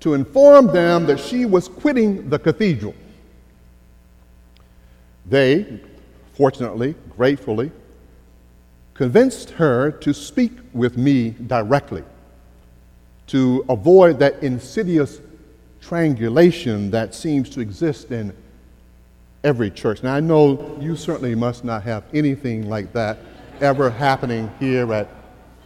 to 0.00 0.14
inform 0.14 0.66
them 0.68 1.06
that 1.06 1.20
she 1.20 1.44
was 1.44 1.68
quitting 1.68 2.28
the 2.28 2.38
cathedral. 2.38 2.94
They, 5.26 5.80
fortunately, 6.34 6.94
gratefully, 7.16 7.70
convinced 8.94 9.50
her 9.50 9.90
to 9.90 10.12
speak 10.12 10.52
with 10.72 10.96
me 10.96 11.30
directly 11.30 12.04
to 13.28 13.64
avoid 13.68 14.18
that 14.18 14.42
insidious 14.42 15.20
triangulation 15.80 16.90
that 16.90 17.14
seems 17.14 17.48
to 17.50 17.60
exist 17.60 18.10
in 18.10 18.34
every 19.44 19.70
church. 19.70 20.02
Now, 20.02 20.14
I 20.14 20.20
know 20.20 20.76
you 20.80 20.96
certainly 20.96 21.34
must 21.34 21.64
not 21.64 21.82
have 21.82 22.04
anything 22.12 22.68
like 22.68 22.92
that 22.92 23.18
ever 23.60 23.90
happening 23.90 24.50
here 24.58 24.92
at 24.92 25.08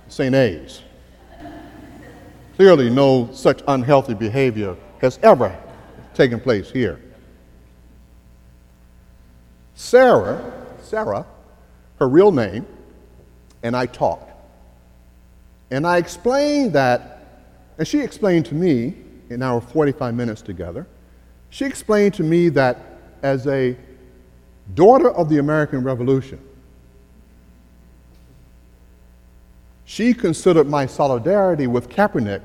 St. 0.09 0.35
A's. 0.35 0.83
Clearly, 2.57 2.89
no 2.89 3.29
such 3.33 3.63
unhealthy 3.69 4.15
behavior 4.15 4.77
has 5.01 5.19
ever 5.23 5.57
taken 6.15 6.41
place 6.41 6.71
here. 6.71 7.01
Sarah, 9.75 10.53
Sarah, 10.83 11.27
her 11.99 12.09
real 12.09 12.33
name, 12.33 12.67
and 13.63 13.77
I 13.77 13.87
talked. 13.87 14.33
And 15.71 15.87
I 15.87 15.99
explained 15.99 16.73
that, 16.73 17.27
and 17.77 17.87
she 17.87 18.01
explained 18.01 18.47
to 18.47 18.55
me 18.55 18.95
in 19.29 19.43
our 19.43 19.61
45 19.61 20.15
minutes 20.15 20.41
together, 20.41 20.87
she 21.51 21.65
explained 21.65 22.15
to 22.15 22.23
me 22.23 22.49
that 22.51 22.79
as 23.23 23.47
a 23.47 23.77
daughter 24.75 25.11
of 25.11 25.29
the 25.29 25.39
American 25.39 25.83
Revolution, 25.83 26.41
she 29.87 30.13
considered 30.13 30.69
my 30.69 30.85
solidarity 30.85 31.69
with 31.69 31.89
Kaepernick 31.89 32.43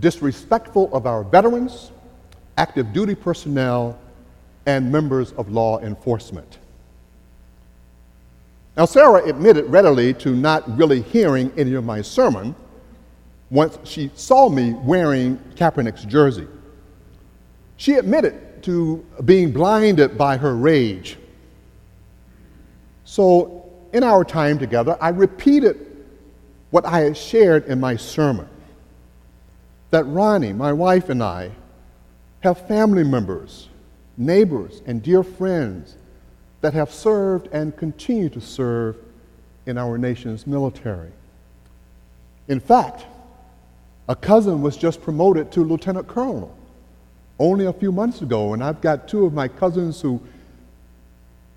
disrespectful 0.00 0.92
of 0.92 1.06
our 1.06 1.22
veterans, 1.22 1.92
active 2.56 2.92
duty 2.92 3.14
personnel, 3.14 3.98
and 4.64 4.90
members 4.90 5.32
of 5.32 5.50
law 5.50 5.78
enforcement. 5.80 6.58
Now, 8.76 8.86
Sarah 8.86 9.26
admitted 9.26 9.66
readily 9.66 10.12
to 10.14 10.34
not 10.34 10.76
really 10.76 11.02
hearing 11.02 11.52
any 11.56 11.74
of 11.74 11.84
my 11.84 12.02
sermon 12.02 12.54
once 13.50 13.78
she 13.84 14.10
saw 14.14 14.48
me 14.48 14.72
wearing 14.72 15.38
Kaepernick's 15.54 16.04
jersey. 16.04 16.46
She 17.76 17.94
admitted 17.94 18.62
to 18.64 19.04
being 19.24 19.52
blinded 19.52 20.18
by 20.18 20.36
her 20.38 20.56
rage. 20.56 21.18
So, 23.04 23.62
in 23.92 24.02
our 24.02 24.24
time 24.24 24.58
together, 24.58 24.98
I 25.00 25.10
repeated 25.10 25.85
what 26.70 26.84
I 26.84 27.00
had 27.00 27.16
shared 27.16 27.66
in 27.66 27.80
my 27.80 27.96
sermon 27.96 28.48
that 29.90 30.04
Ronnie, 30.04 30.52
my 30.52 30.72
wife, 30.72 31.08
and 31.08 31.22
I 31.22 31.52
have 32.40 32.66
family 32.66 33.04
members 33.04 33.68
neighbors, 34.16 34.82
and 34.86 35.02
dear 35.02 35.22
friends 35.22 35.96
that 36.60 36.74
have 36.74 36.90
served 36.90 37.48
and 37.52 37.76
continue 37.76 38.28
to 38.30 38.40
serve 38.40 38.96
in 39.66 39.76
our 39.76 39.98
nation's 39.98 40.46
military. 40.46 41.10
In 42.48 42.60
fact, 42.60 43.04
a 44.08 44.16
cousin 44.16 44.62
was 44.62 44.76
just 44.76 45.02
promoted 45.02 45.50
to 45.52 45.64
lieutenant 45.64 46.06
colonel 46.06 46.56
only 47.38 47.66
a 47.66 47.72
few 47.72 47.92
months 47.92 48.22
ago, 48.22 48.54
and 48.54 48.62
I've 48.64 48.80
got 48.80 49.08
two 49.08 49.26
of 49.26 49.34
my 49.34 49.48
cousins 49.48 50.00
who 50.00 50.20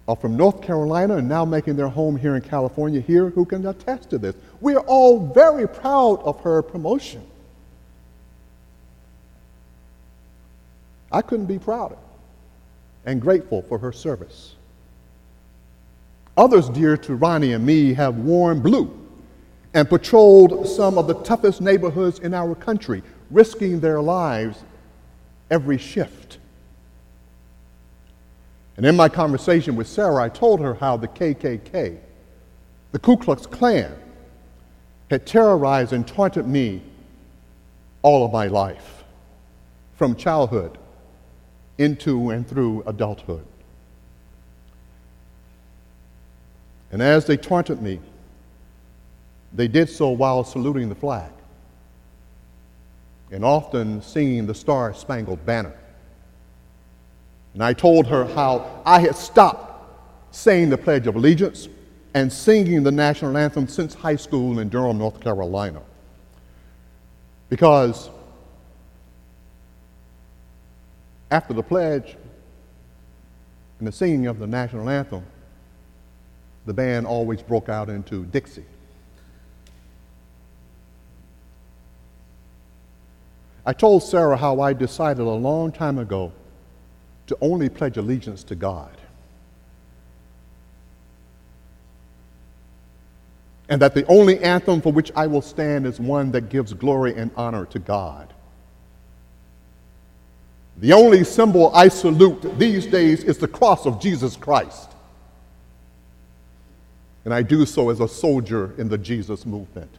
are 0.10 0.16
from 0.16 0.36
North 0.36 0.60
Carolina 0.64 1.18
and 1.18 1.30
now 1.30 1.46
making 1.46 1.76
their 1.76 1.88
home 1.88 2.18
here 2.18 2.36
in 2.36 2.42
California 2.42 3.00
here 3.00 3.30
who 3.30 3.46
can 3.46 3.64
attest 3.68 4.10
to 4.10 4.18
this. 4.18 4.36
We 4.60 4.74
are 4.74 4.84
all 4.88 5.20
very 5.20 5.68
proud 5.68 6.24
of 6.24 6.40
her 6.40 6.64
promotion. 6.64 7.22
I 11.12 11.22
couldn't 11.22 11.46
be 11.46 11.60
prouder 11.60 11.98
and 13.06 13.22
grateful 13.22 13.62
for 13.62 13.78
her 13.78 13.92
service. 13.92 14.56
Others 16.36 16.70
dear 16.70 16.98
to 16.98 17.14
Ronnie 17.14 17.54
and 17.54 17.64
me 17.64 17.94
have 17.94 18.16
worn 18.16 18.62
blue 18.62 18.92
and 19.76 19.88
patrolled 19.88 20.68
some 20.68 20.98
of 20.98 21.06
the 21.06 21.22
toughest 21.22 21.62
neighborhoods 21.62 22.18
in 22.18 22.34
our 22.34 22.56
country, 22.56 23.04
risking 23.30 23.80
their 23.80 24.02
lives 24.02 24.64
every 25.52 25.78
shift. 25.78 26.39
And 28.80 28.86
in 28.86 28.96
my 28.96 29.10
conversation 29.10 29.76
with 29.76 29.88
Sarah, 29.88 30.24
I 30.24 30.30
told 30.30 30.62
her 30.62 30.74
how 30.74 30.96
the 30.96 31.10
KKK, 31.10 31.98
the 32.94 33.00
Ku 33.00 33.18
Klux 33.18 33.46
Klan, 33.46 33.94
had 35.10 35.26
terrorized 35.26 35.92
and 35.92 36.08
taunted 36.08 36.48
me 36.48 36.82
all 38.04 38.26
of 38.26 38.32
my 38.32 38.48
life, 38.48 39.04
from 39.98 40.16
childhood 40.16 40.78
into 41.78 42.30
and 42.30 42.48
through 42.48 42.84
adulthood. 42.88 43.46
And 46.94 47.02
as 47.02 47.26
they 47.26 47.36
taunted 47.36 47.82
me, 47.82 48.00
they 49.52 49.68
did 49.68 49.90
so 49.90 50.12
while 50.12 50.46
saluting 50.46 50.88
the 50.88 50.96
flag 50.96 51.34
and 53.30 53.44
often 53.44 54.02
singing 54.02 54.48
the 54.48 54.56
Star 54.56 54.94
Spangled 54.94 55.46
Banner. 55.46 55.79
And 57.54 57.64
I 57.64 57.74
told 57.74 58.08
her 58.08 58.26
how 58.26 58.82
I 58.86 59.00
had 59.00 59.16
stopped 59.16 59.66
saying 60.32 60.70
the 60.70 60.78
Pledge 60.78 61.08
of 61.08 61.16
Allegiance 61.16 61.68
and 62.14 62.32
singing 62.32 62.84
the 62.84 62.92
national 62.92 63.38
anthem 63.38 63.68
since 63.68 63.94
high 63.94 64.16
school 64.16 64.60
in 64.60 64.70
Durham, 64.70 64.98
North 64.98 65.20
Carolina. 65.20 65.82
Because 67.50 68.10
after 71.32 71.54
the 71.54 71.64
pledge 71.64 72.16
and 73.80 73.88
the 73.88 73.92
singing 73.92 74.28
of 74.28 74.40
the 74.40 74.48
national 74.48 74.90
anthem, 74.90 75.24
the 76.66 76.74
band 76.74 77.08
always 77.08 77.42
broke 77.42 77.70
out 77.70 77.90
into 77.90 78.26
Dixie. 78.26 78.66
I 83.66 83.74
told 83.74 84.04
Sarah 84.04 84.38
how 84.38 84.62
I 84.62 84.74
decided 84.74 85.22
a 85.22 85.30
long 85.30 85.72
time 85.72 86.00
ago 86.00 86.32
to 87.30 87.38
only 87.42 87.70
pledge 87.70 87.98
allegiance 87.98 88.44
to 88.44 88.56
God. 88.56 88.90
And 93.70 93.80
that 93.84 93.94
the 93.94 94.04
only 94.08 94.40
anthem 94.40 94.82
for 94.82 94.92
which 94.92 95.12
I 95.16 95.28
will 95.28 95.44
stand 95.44 95.86
is 95.86 96.00
one 96.00 96.32
that 96.32 96.50
gives 96.50 96.74
glory 96.74 97.16
and 97.16 97.30
honor 97.36 97.68
to 97.68 97.78
God. 97.78 98.34
The 100.78 100.92
only 100.94 101.24
symbol 101.24 101.72
I 101.76 101.90
salute 101.90 102.58
these 102.58 102.88
days 102.88 103.24
is 103.24 103.38
the 103.38 103.48
cross 103.48 103.86
of 103.86 104.02
Jesus 104.02 104.36
Christ. 104.36 104.90
And 107.26 107.34
I 107.34 107.44
do 107.44 107.64
so 107.68 107.92
as 107.92 108.00
a 108.00 108.08
soldier 108.08 108.74
in 108.80 108.90
the 108.90 108.98
Jesus 108.98 109.46
movement. 109.46 109.92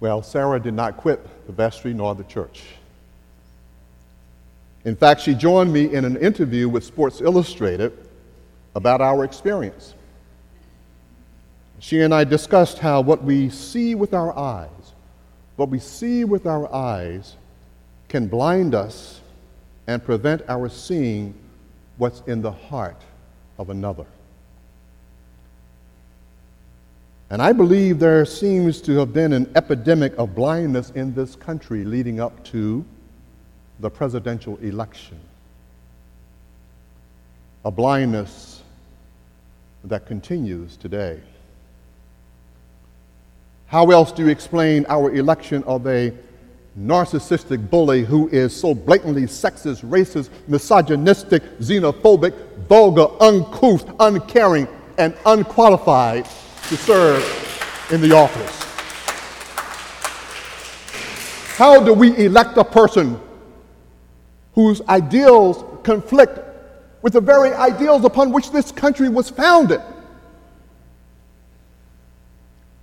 Well, 0.00 0.22
Sarah 0.22 0.60
did 0.60 0.74
not 0.74 0.96
quit 0.96 1.26
the 1.46 1.52
vestry 1.52 1.94
nor 1.94 2.14
the 2.14 2.24
church. 2.24 2.64
In 4.84 4.94
fact, 4.94 5.20
she 5.20 5.34
joined 5.34 5.72
me 5.72 5.92
in 5.92 6.04
an 6.04 6.16
interview 6.16 6.68
with 6.68 6.84
Sports 6.84 7.20
Illustrated 7.20 7.92
about 8.74 9.00
our 9.00 9.24
experience. 9.24 9.94
She 11.78 12.02
and 12.02 12.14
I 12.14 12.24
discussed 12.24 12.78
how 12.78 13.00
what 13.00 13.24
we 13.24 13.50
see 13.50 13.94
with 13.94 14.14
our 14.14 14.36
eyes, 14.36 14.68
what 15.56 15.70
we 15.70 15.78
see 15.78 16.24
with 16.24 16.46
our 16.46 16.72
eyes, 16.72 17.36
can 18.08 18.28
blind 18.28 18.74
us 18.74 19.20
and 19.86 20.04
prevent 20.04 20.42
our 20.48 20.68
seeing 20.68 21.34
what's 21.96 22.20
in 22.26 22.42
the 22.42 22.52
heart 22.52 23.00
of 23.58 23.70
another. 23.70 24.06
And 27.28 27.42
I 27.42 27.52
believe 27.52 27.98
there 27.98 28.24
seems 28.24 28.80
to 28.82 28.98
have 28.98 29.12
been 29.12 29.32
an 29.32 29.50
epidemic 29.56 30.16
of 30.16 30.34
blindness 30.34 30.90
in 30.90 31.12
this 31.12 31.34
country 31.34 31.84
leading 31.84 32.20
up 32.20 32.44
to 32.46 32.84
the 33.80 33.90
presidential 33.90 34.56
election. 34.58 35.18
A 37.64 37.70
blindness 37.70 38.62
that 39.84 40.06
continues 40.06 40.76
today. 40.76 41.20
How 43.66 43.90
else 43.90 44.12
do 44.12 44.22
you 44.24 44.28
explain 44.28 44.86
our 44.88 45.12
election 45.12 45.64
of 45.64 45.84
a 45.88 46.12
narcissistic 46.78 47.68
bully 47.68 48.04
who 48.04 48.28
is 48.28 48.54
so 48.54 48.72
blatantly 48.72 49.22
sexist, 49.22 49.82
racist, 49.84 50.28
misogynistic, 50.46 51.42
xenophobic, 51.58 52.34
vulgar, 52.68 53.08
uncouth, 53.20 53.92
uncaring, 53.98 54.68
and 54.98 55.16
unqualified 55.26 56.28
to 56.68 56.76
serve 56.76 57.22
in 57.92 58.00
the 58.00 58.12
office? 58.12 58.62
How 61.56 61.82
do 61.82 61.94
we 61.94 62.16
elect 62.16 62.56
a 62.58 62.64
person 62.64 63.18
whose 64.54 64.82
ideals 64.88 65.64
conflict 65.84 66.38
with 67.02 67.14
the 67.14 67.20
very 67.20 67.52
ideals 67.52 68.04
upon 68.04 68.32
which 68.32 68.50
this 68.50 68.72
country 68.72 69.08
was 69.08 69.30
founded? 69.30 69.80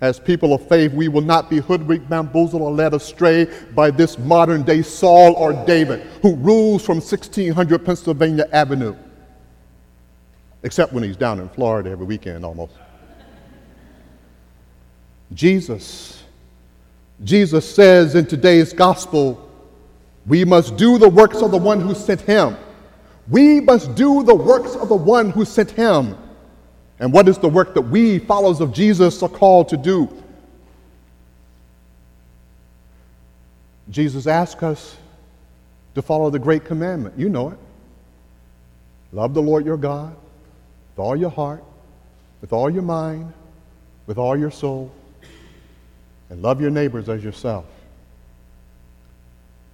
As 0.01 0.19
people 0.19 0.53
of 0.53 0.67
faith, 0.67 0.91
we 0.91 1.07
will 1.07 1.21
not 1.21 1.49
be 1.49 1.59
hoodwinked, 1.59 2.09
bamboozled, 2.09 2.61
or 2.61 2.71
led 2.71 2.93
astray 2.93 3.47
by 3.73 3.89
this 3.89 4.17
modern 4.17 4.63
day 4.63 4.81
Saul 4.81 5.33
or 5.35 5.53
David 5.65 6.01
who 6.21 6.35
rules 6.35 6.85
from 6.85 6.97
1600 6.97 7.85
Pennsylvania 7.85 8.47
Avenue. 8.51 8.95
Except 10.63 10.93
when 10.93 11.03
he's 11.03 11.15
down 11.15 11.39
in 11.39 11.47
Florida 11.49 11.89
every 11.89 12.05
weekend 12.05 12.43
almost. 12.43 12.73
Jesus, 15.31 16.23
Jesus 17.23 17.69
says 17.73 18.15
in 18.15 18.25
today's 18.25 18.73
gospel, 18.73 19.49
we 20.25 20.45
must 20.45 20.77
do 20.77 20.97
the 20.97 21.09
works 21.09 21.41
of 21.41 21.51
the 21.51 21.57
one 21.57 21.79
who 21.79 21.93
sent 21.93 22.21
him. 22.21 22.57
We 23.29 23.62
must 23.62 23.95
do 23.95 24.23
the 24.23 24.36
works 24.36 24.75
of 24.75 24.89
the 24.89 24.95
one 24.95 25.29
who 25.29 25.45
sent 25.45 25.71
him. 25.71 26.17
And 26.99 27.12
what 27.12 27.27
is 27.27 27.38
the 27.38 27.49
work 27.49 27.73
that 27.73 27.81
we, 27.81 28.19
followers 28.19 28.62
of 28.62 28.73
Jesus, 28.73 29.21
are 29.23 29.29
called 29.29 29.69
to 29.69 29.77
do? 29.77 30.09
Jesus 33.89 34.27
asks 34.27 34.63
us 34.63 34.97
to 35.95 36.01
follow 36.01 36.29
the 36.29 36.39
great 36.39 36.65
commandment. 36.65 37.17
You 37.17 37.29
know 37.29 37.49
it. 37.49 37.57
Love 39.12 39.33
the 39.33 39.41
Lord 39.41 39.65
your 39.65 39.77
God 39.77 40.15
with 40.95 40.99
all 40.99 41.15
your 41.15 41.29
heart, 41.29 41.63
with 42.41 42.53
all 42.53 42.69
your 42.69 42.81
mind, 42.81 43.33
with 44.07 44.17
all 44.17 44.38
your 44.38 44.51
soul, 44.51 44.91
and 46.33 46.41
love 46.41 46.59
your 46.59 46.71
neighbors 46.71 47.09
as 47.09 47.23
yourself. 47.23 47.63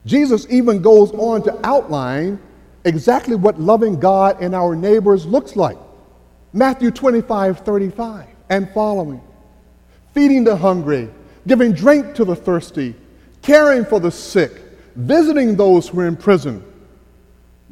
Jesus 0.05 0.45
even 0.49 0.81
goes 0.81 1.09
on 1.13 1.41
to 1.43 1.57
outline 1.65 2.37
exactly 2.83 3.35
what 3.35 3.57
loving 3.61 3.97
God 3.97 4.41
and 4.41 4.53
our 4.53 4.75
neighbors 4.75 5.25
looks 5.25 5.55
like. 5.55 5.77
Matthew 6.51 6.91
25, 6.91 7.59
35 7.59 8.27
and 8.49 8.69
following. 8.71 9.21
Feeding 10.13 10.43
the 10.43 10.57
hungry, 10.57 11.09
giving 11.47 11.71
drink 11.71 12.13
to 12.15 12.25
the 12.25 12.35
thirsty, 12.35 12.93
caring 13.41 13.85
for 13.85 14.01
the 14.01 14.11
sick, 14.11 14.51
visiting 14.97 15.55
those 15.55 15.87
who 15.87 16.01
are 16.01 16.07
in 16.07 16.17
prison, 16.17 16.61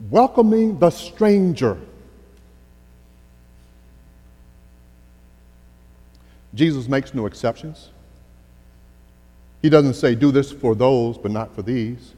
welcoming 0.09 0.79
the 0.79 0.91
stranger. 0.91 1.77
Jesus 6.53 6.87
makes 6.87 7.13
no 7.13 7.25
exceptions. 7.25 7.89
He 9.61 9.69
doesn't 9.69 9.95
say, 9.95 10.15
do 10.15 10.31
this 10.31 10.51
for 10.51 10.75
those, 10.75 11.17
but 11.17 11.31
not 11.31 11.53
for 11.55 11.61
these. 11.61 12.13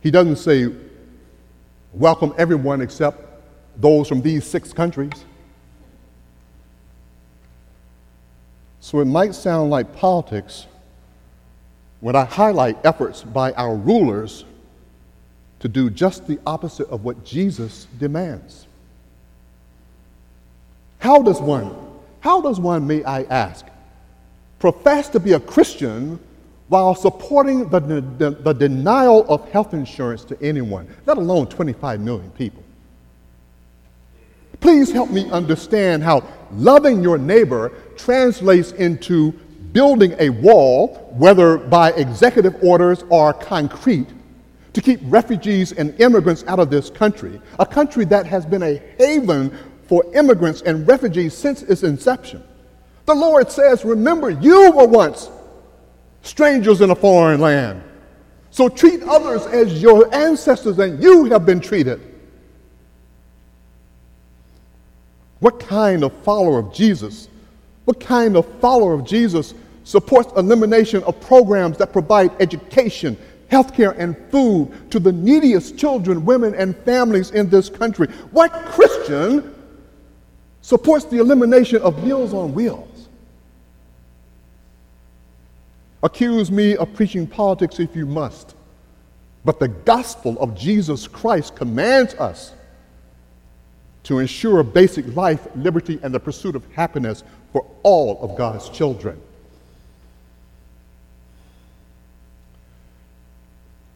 He 0.00 0.10
doesn't 0.10 0.36
say, 0.36 0.68
welcome 1.92 2.34
everyone 2.38 2.80
except 2.80 3.18
those 3.80 4.08
from 4.08 4.22
these 4.22 4.44
six 4.44 4.72
countries. 4.72 5.12
So 8.80 9.00
it 9.00 9.04
might 9.04 9.34
sound 9.34 9.70
like 9.70 9.94
politics 9.94 10.66
when 12.00 12.16
I 12.16 12.24
highlight 12.24 12.84
efforts 12.84 13.22
by 13.22 13.52
our 13.52 13.76
rulers 13.76 14.44
to 15.60 15.68
do 15.68 15.88
just 15.88 16.26
the 16.26 16.40
opposite 16.44 16.88
of 16.88 17.04
what 17.04 17.24
Jesus 17.24 17.86
demands. 17.98 18.66
How 20.98 21.22
does 21.22 21.40
one, 21.40 21.74
how 22.20 22.40
does 22.40 22.58
one, 22.58 22.86
may 22.86 23.04
I 23.04 23.22
ask, 23.22 23.66
profess 24.62 25.08
to 25.08 25.18
be 25.18 25.32
a 25.32 25.40
Christian 25.40 26.20
while 26.68 26.94
supporting 26.94 27.68
the, 27.68 27.80
the, 27.80 28.30
the 28.30 28.52
denial 28.52 29.26
of 29.28 29.50
health 29.50 29.74
insurance 29.74 30.24
to 30.24 30.40
anyone, 30.40 30.86
let 31.04 31.18
alone 31.18 31.48
25 31.48 32.00
million 32.00 32.30
people? 32.30 32.62
Please 34.60 34.92
help 34.92 35.10
me 35.10 35.28
understand 35.32 36.04
how 36.04 36.22
loving 36.52 37.02
your 37.02 37.18
neighbor 37.18 37.72
translates 37.96 38.70
into 38.70 39.32
building 39.72 40.14
a 40.20 40.30
wall, 40.30 41.12
whether 41.18 41.58
by 41.58 41.90
executive 41.94 42.54
orders 42.62 43.02
or 43.08 43.32
concrete, 43.32 44.10
to 44.74 44.80
keep 44.80 45.00
refugees 45.06 45.72
and 45.72 46.00
immigrants 46.00 46.44
out 46.46 46.60
of 46.60 46.70
this 46.70 46.88
country, 46.88 47.42
a 47.58 47.66
country 47.66 48.04
that 48.04 48.26
has 48.26 48.46
been 48.46 48.62
a 48.62 48.76
haven 48.96 49.50
for 49.88 50.04
immigrants 50.14 50.62
and 50.62 50.86
refugees 50.86 51.34
since 51.34 51.62
its 51.62 51.82
inception. 51.82 52.44
The 53.06 53.14
Lord 53.14 53.50
says, 53.50 53.84
Remember, 53.84 54.30
you 54.30 54.72
were 54.72 54.86
once 54.86 55.30
strangers 56.22 56.80
in 56.80 56.90
a 56.90 56.94
foreign 56.94 57.40
land. 57.40 57.82
So 58.50 58.68
treat 58.68 59.02
others 59.02 59.46
as 59.46 59.82
your 59.82 60.14
ancestors 60.14 60.78
and 60.78 61.02
you 61.02 61.24
have 61.26 61.46
been 61.46 61.60
treated. 61.60 62.00
What 65.40 65.58
kind 65.58 66.04
of 66.04 66.12
follower 66.22 66.58
of 66.58 66.72
Jesus? 66.72 67.28
What 67.84 67.98
kind 67.98 68.36
of 68.36 68.46
follower 68.60 68.92
of 68.92 69.04
Jesus 69.04 69.54
supports 69.84 70.32
elimination 70.36 71.02
of 71.04 71.20
programs 71.20 71.78
that 71.78 71.92
provide 71.92 72.30
education, 72.40 73.16
healthcare, 73.50 73.98
and 73.98 74.16
food 74.30 74.70
to 74.92 75.00
the 75.00 75.10
neediest 75.10 75.76
children, 75.76 76.24
women, 76.24 76.54
and 76.54 76.76
families 76.84 77.32
in 77.32 77.48
this 77.48 77.68
country? 77.68 78.06
What 78.30 78.52
Christian 78.66 79.52
supports 80.60 81.06
the 81.06 81.18
elimination 81.18 81.82
of 81.82 82.04
Meals 82.04 82.32
on 82.32 82.54
Wheels? 82.54 82.91
Accuse 86.02 86.50
me 86.50 86.76
of 86.76 86.92
preaching 86.94 87.26
politics 87.26 87.78
if 87.78 87.94
you 87.94 88.06
must, 88.06 88.54
but 89.44 89.60
the 89.60 89.68
gospel 89.68 90.36
of 90.40 90.56
Jesus 90.56 91.06
Christ 91.06 91.54
commands 91.54 92.14
us 92.14 92.52
to 94.04 94.18
ensure 94.18 94.62
basic 94.64 95.14
life, 95.14 95.46
liberty, 95.54 96.00
and 96.02 96.12
the 96.12 96.18
pursuit 96.18 96.56
of 96.56 96.64
happiness 96.72 97.22
for 97.52 97.64
all 97.84 98.20
of 98.20 98.36
God's 98.36 98.68
children. 98.68 99.20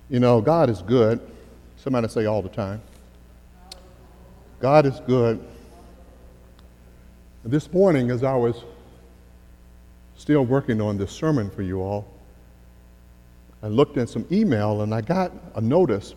You 0.09 0.21
know, 0.21 0.41
God 0.41 0.71
is 0.71 0.83
good. 0.83 1.21
Somebody 1.79 2.07
say 2.07 2.27
all 2.27 2.41
the 2.41 2.49
time. 2.49 2.81
God 4.61 4.87
is 4.87 5.01
good. 5.01 5.45
This 7.45 7.73
morning, 7.73 8.11
as 8.11 8.23
I 8.23 8.37
was 8.37 8.63
still 10.17 10.45
working 10.45 10.81
on 10.81 10.99
this 10.99 11.13
sermon 11.13 11.51
for 11.51 11.63
you 11.63 11.81
all, 11.81 12.07
I 13.63 13.69
looked 13.69 13.97
at 13.97 14.09
some 14.09 14.27
email 14.31 14.83
and 14.83 14.95
I 14.95 15.01
got 15.01 15.33
a 15.55 15.61
notice 15.61 16.15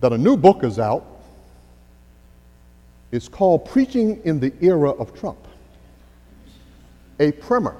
that 0.00 0.12
a 0.12 0.18
new 0.18 0.36
book 0.36 0.64
is 0.64 0.78
out 0.78 1.16
it's 3.12 3.28
called 3.28 3.64
Preaching 3.64 4.20
in 4.24 4.40
the 4.40 4.52
Era 4.60 4.90
of 4.90 5.18
Trump, 5.18 5.38
a 7.20 7.32
primer. 7.32 7.76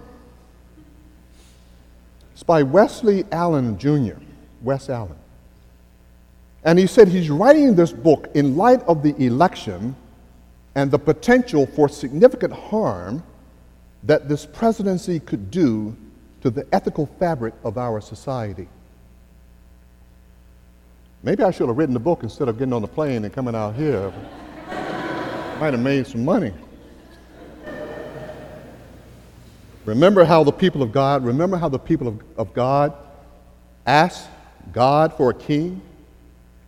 It's 2.33 2.43
by 2.43 2.63
Wesley 2.63 3.25
Allen 3.33 3.79
Jr., 3.79 4.19
Wes 4.63 4.89
Allen. 4.89 5.17
And 6.65 6.79
he 6.79 6.87
said 6.87 7.09
he's 7.09 7.31
writing 7.31 7.75
this 7.75 7.93
book 7.93 8.31
in 8.35 8.57
light 8.57 8.83
of 8.85 9.03
the 9.03 9.17
election 9.25 9.95
and 10.75 10.91
the 10.91 10.99
potential 10.99 11.67
for 11.67 11.89
significant 11.89 12.53
harm 12.53 13.23
that 14.07 14.29
this 14.29 14.47
presidency 14.47 15.21
could 15.21 15.51
do 15.51 15.97
to 16.41 16.51
the 16.51 16.67
ethical 16.73 17.07
fabric 17.19 17.55
of 17.65 17.77
our 17.77 18.01
society. 18.01 18.69
Maybe 21.23 21.43
I 21.43 21.51
should 21.51 21.67
have 21.67 21.77
written 21.77 21.93
the 21.93 22.01
book 22.01 22.23
instead 22.23 22.49
of 22.49 22.57
getting 22.57 22.73
on 22.73 22.83
the 22.83 22.89
plane 22.89 23.25
and 23.25 23.35
coming 23.35 23.55
out 23.55 23.75
here 23.75 24.13
might 25.61 25.73
have 25.73 25.81
made 25.81 26.07
some 26.07 26.25
money. 26.25 26.53
Remember 29.85 30.25
how 30.25 30.45
the 30.45 30.53
people 30.53 30.83
of 30.83 30.93
God, 30.93 31.25
remember 31.25 31.57
how 31.57 31.69
the 31.69 31.79
people 31.79 32.09
of, 32.09 32.23
of 32.37 32.55
God 32.55 32.93
asked 33.87 34.29
God 34.73 35.15
for 35.15 35.31
a 35.31 35.35
king, 35.35 35.81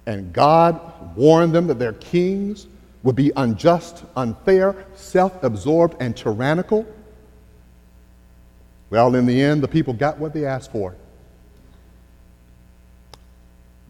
and 0.06 0.32
God 0.32 0.80
warned 1.16 1.52
them 1.52 1.66
that 1.66 1.78
their 1.78 1.94
kings 1.94 2.66
would 3.02 3.16
be 3.16 3.30
unjust, 3.36 4.04
unfair, 4.16 4.86
self 4.94 5.42
absorbed, 5.42 5.96
and 6.00 6.16
tyrannical? 6.16 6.86
Well, 8.90 9.14
in 9.14 9.26
the 9.26 9.42
end, 9.42 9.62
the 9.62 9.68
people 9.68 9.92
got 9.92 10.18
what 10.18 10.32
they 10.32 10.44
asked 10.44 10.72
for. 10.72 10.94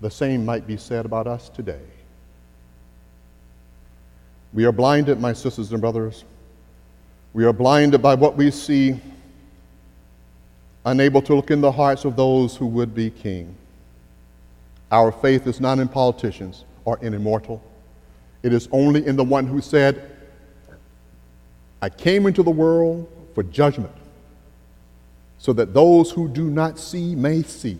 The 0.00 0.11
same 0.11 0.44
might 0.44 0.66
be 0.66 0.76
said 0.76 1.04
about 1.04 1.26
us 1.26 1.48
today. 1.48 1.80
We 4.52 4.64
are 4.64 4.72
blinded, 4.72 5.20
my 5.20 5.32
sisters 5.32 5.72
and 5.72 5.80
brothers. 5.80 6.24
We 7.32 7.44
are 7.44 7.52
blinded 7.52 8.00
by 8.00 8.14
what 8.14 8.37
we 8.37 8.50
see, 8.50 8.98
unable 10.84 11.20
to 11.22 11.34
look 11.34 11.50
in 11.50 11.61
the 11.61 11.70
hearts 11.70 12.04
of 12.04 12.16
those 12.16 12.56
who 12.56 12.66
would 12.66 12.94
be 12.94 13.11
king. 13.11 13.54
Our 14.90 15.12
faith 15.12 15.46
is 15.46 15.61
not 15.61 15.78
in 15.78 15.88
politicians 15.88 16.64
or 16.84 16.98
in 17.02 17.12
immortal. 17.12 17.62
It 18.42 18.52
is 18.52 18.68
only 18.72 19.06
in 19.06 19.16
the 19.16 19.24
one 19.24 19.46
who 19.46 19.61
said, 19.61 20.16
I 21.82 21.88
came 21.88 22.26
into 22.26 22.42
the 22.42 22.50
world 22.50 23.08
for 23.34 23.42
judgment, 23.42 23.92
so 25.38 25.53
that 25.53 25.72
those 25.72 26.11
who 26.11 26.29
do 26.29 26.51
not 26.51 26.79
see 26.79 27.14
may 27.14 27.42
see. 27.42 27.79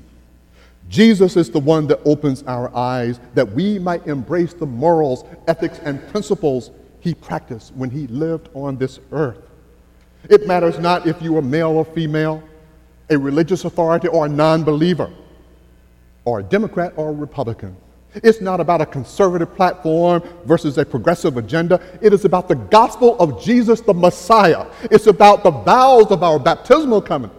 Jesus 0.88 1.37
is 1.37 1.51
the 1.51 1.59
one 1.59 1.87
that 1.88 2.01
opens 2.05 2.42
our 2.44 2.75
eyes 2.75 3.21
that 3.35 3.53
we 3.53 3.79
might 3.79 4.07
embrace 4.07 4.55
the 4.55 4.66
morals, 4.66 5.25
ethics, 5.47 5.79
and 5.81 6.07
principles 6.09 6.71
he 7.01 7.14
practiced 7.14 7.75
when 7.75 7.90
he 7.90 8.07
lived 8.07 8.49
on 8.55 8.79
this 8.79 8.99
earth. 9.12 9.38
It 10.31 10.47
matters 10.47 10.79
not 10.79 11.07
if 11.07 11.21
you 11.21 11.37
are 11.37 11.42
male 11.42 11.71
or 11.71 11.85
female, 11.85 12.42
a 13.11 13.18
religious 13.18 13.64
authority 13.64 14.09
or 14.09 14.27
a 14.27 14.29
non 14.29 14.64
believer, 14.64 15.11
or 16.25 16.40
a 16.40 16.42
Democrat 16.42 16.92
or 16.97 17.11
a 17.11 17.12
Republican. 17.12 17.77
It's 18.14 18.40
not 18.40 18.59
about 18.59 18.81
a 18.81 18.87
conservative 18.87 19.55
platform 19.55 20.23
versus 20.47 20.79
a 20.79 20.85
progressive 20.85 21.37
agenda. 21.37 21.81
It 22.01 22.14
is 22.14 22.25
about 22.25 22.49
the 22.49 22.55
gospel 22.55 23.18
of 23.21 23.42
Jesus 23.42 23.83
the 23.83 23.92
Messiah. 23.92 24.66
It's 24.85 25.07
about 25.07 25.44
the 25.44 25.51
vows 25.51 26.07
of 26.11 26.23
our 26.23 26.38
baptismal 26.38 27.03
covenant 27.03 27.38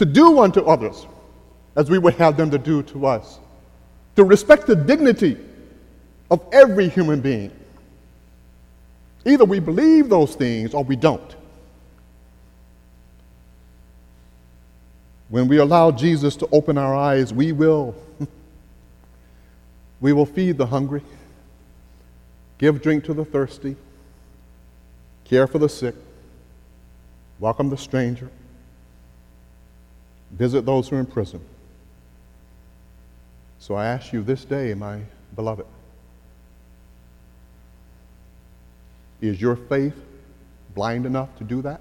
to 0.00 0.06
do 0.06 0.40
unto 0.40 0.62
others 0.62 1.06
as 1.76 1.90
we 1.90 1.98
would 1.98 2.14
have 2.14 2.34
them 2.34 2.50
to 2.50 2.56
do 2.56 2.82
to 2.82 3.04
us, 3.04 3.38
to 4.16 4.24
respect 4.24 4.66
the 4.66 4.74
dignity 4.74 5.36
of 6.30 6.42
every 6.52 6.88
human 6.88 7.20
being. 7.20 7.52
Either 9.26 9.44
we 9.44 9.58
believe 9.58 10.08
those 10.08 10.34
things 10.34 10.72
or 10.72 10.82
we 10.82 10.96
don't. 10.96 11.36
When 15.28 15.48
we 15.48 15.58
allow 15.58 15.90
Jesus 15.90 16.34
to 16.36 16.48
open 16.50 16.78
our 16.78 16.96
eyes, 16.96 17.34
we 17.34 17.52
will 17.52 17.94
we 20.00 20.14
will 20.14 20.24
feed 20.24 20.56
the 20.56 20.64
hungry, 20.64 21.02
give 22.56 22.80
drink 22.80 23.04
to 23.04 23.12
the 23.12 23.26
thirsty, 23.26 23.76
care 25.26 25.46
for 25.46 25.58
the 25.58 25.68
sick, 25.68 25.94
welcome 27.38 27.68
the 27.68 27.76
stranger, 27.76 28.30
visit 30.32 30.64
those 30.64 30.88
who 30.88 30.96
are 30.96 31.00
in 31.00 31.06
prison. 31.06 31.40
So 33.58 33.74
I 33.74 33.86
ask 33.86 34.12
you 34.12 34.22
this 34.22 34.44
day, 34.44 34.72
my 34.74 35.00
beloved, 35.34 35.66
is 39.20 39.40
your 39.40 39.56
faith 39.56 39.94
blind 40.74 41.04
enough 41.04 41.36
to 41.38 41.44
do 41.44 41.60
that? 41.62 41.80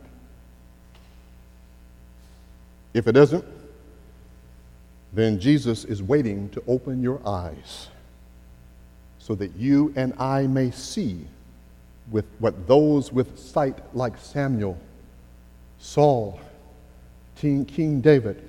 If 2.94 3.08
it 3.08 3.16
isn't, 3.16 3.46
then 5.14 5.40
Jesus 5.40 5.86
is 5.86 6.04
waiting 6.04 6.50
to 6.50 6.64
open 6.68 7.02
your 7.02 7.22
eyes 7.26 7.88
so 9.20 9.36
that 9.36 9.56
you 9.56 9.94
and 9.96 10.14
I 10.20 10.48
may 10.48 10.72
see 10.72 11.26
with 12.12 12.26
what 12.40 12.68
those 12.68 13.12
with 13.12 13.38
sight 13.38 13.78
like 13.96 14.18
Samuel, 14.18 14.78
Saul, 15.78 16.40
King, 17.40 17.64
King 17.64 18.02
David, 18.02 18.44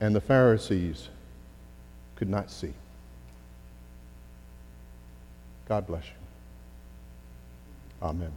and 0.00 0.14
the 0.14 0.22
Pharisees 0.22 1.10
could 2.16 2.30
not 2.30 2.50
see. 2.50 2.72
God 5.68 5.86
bless 5.86 6.04
you. 6.04 6.12
Amen. 8.02 8.32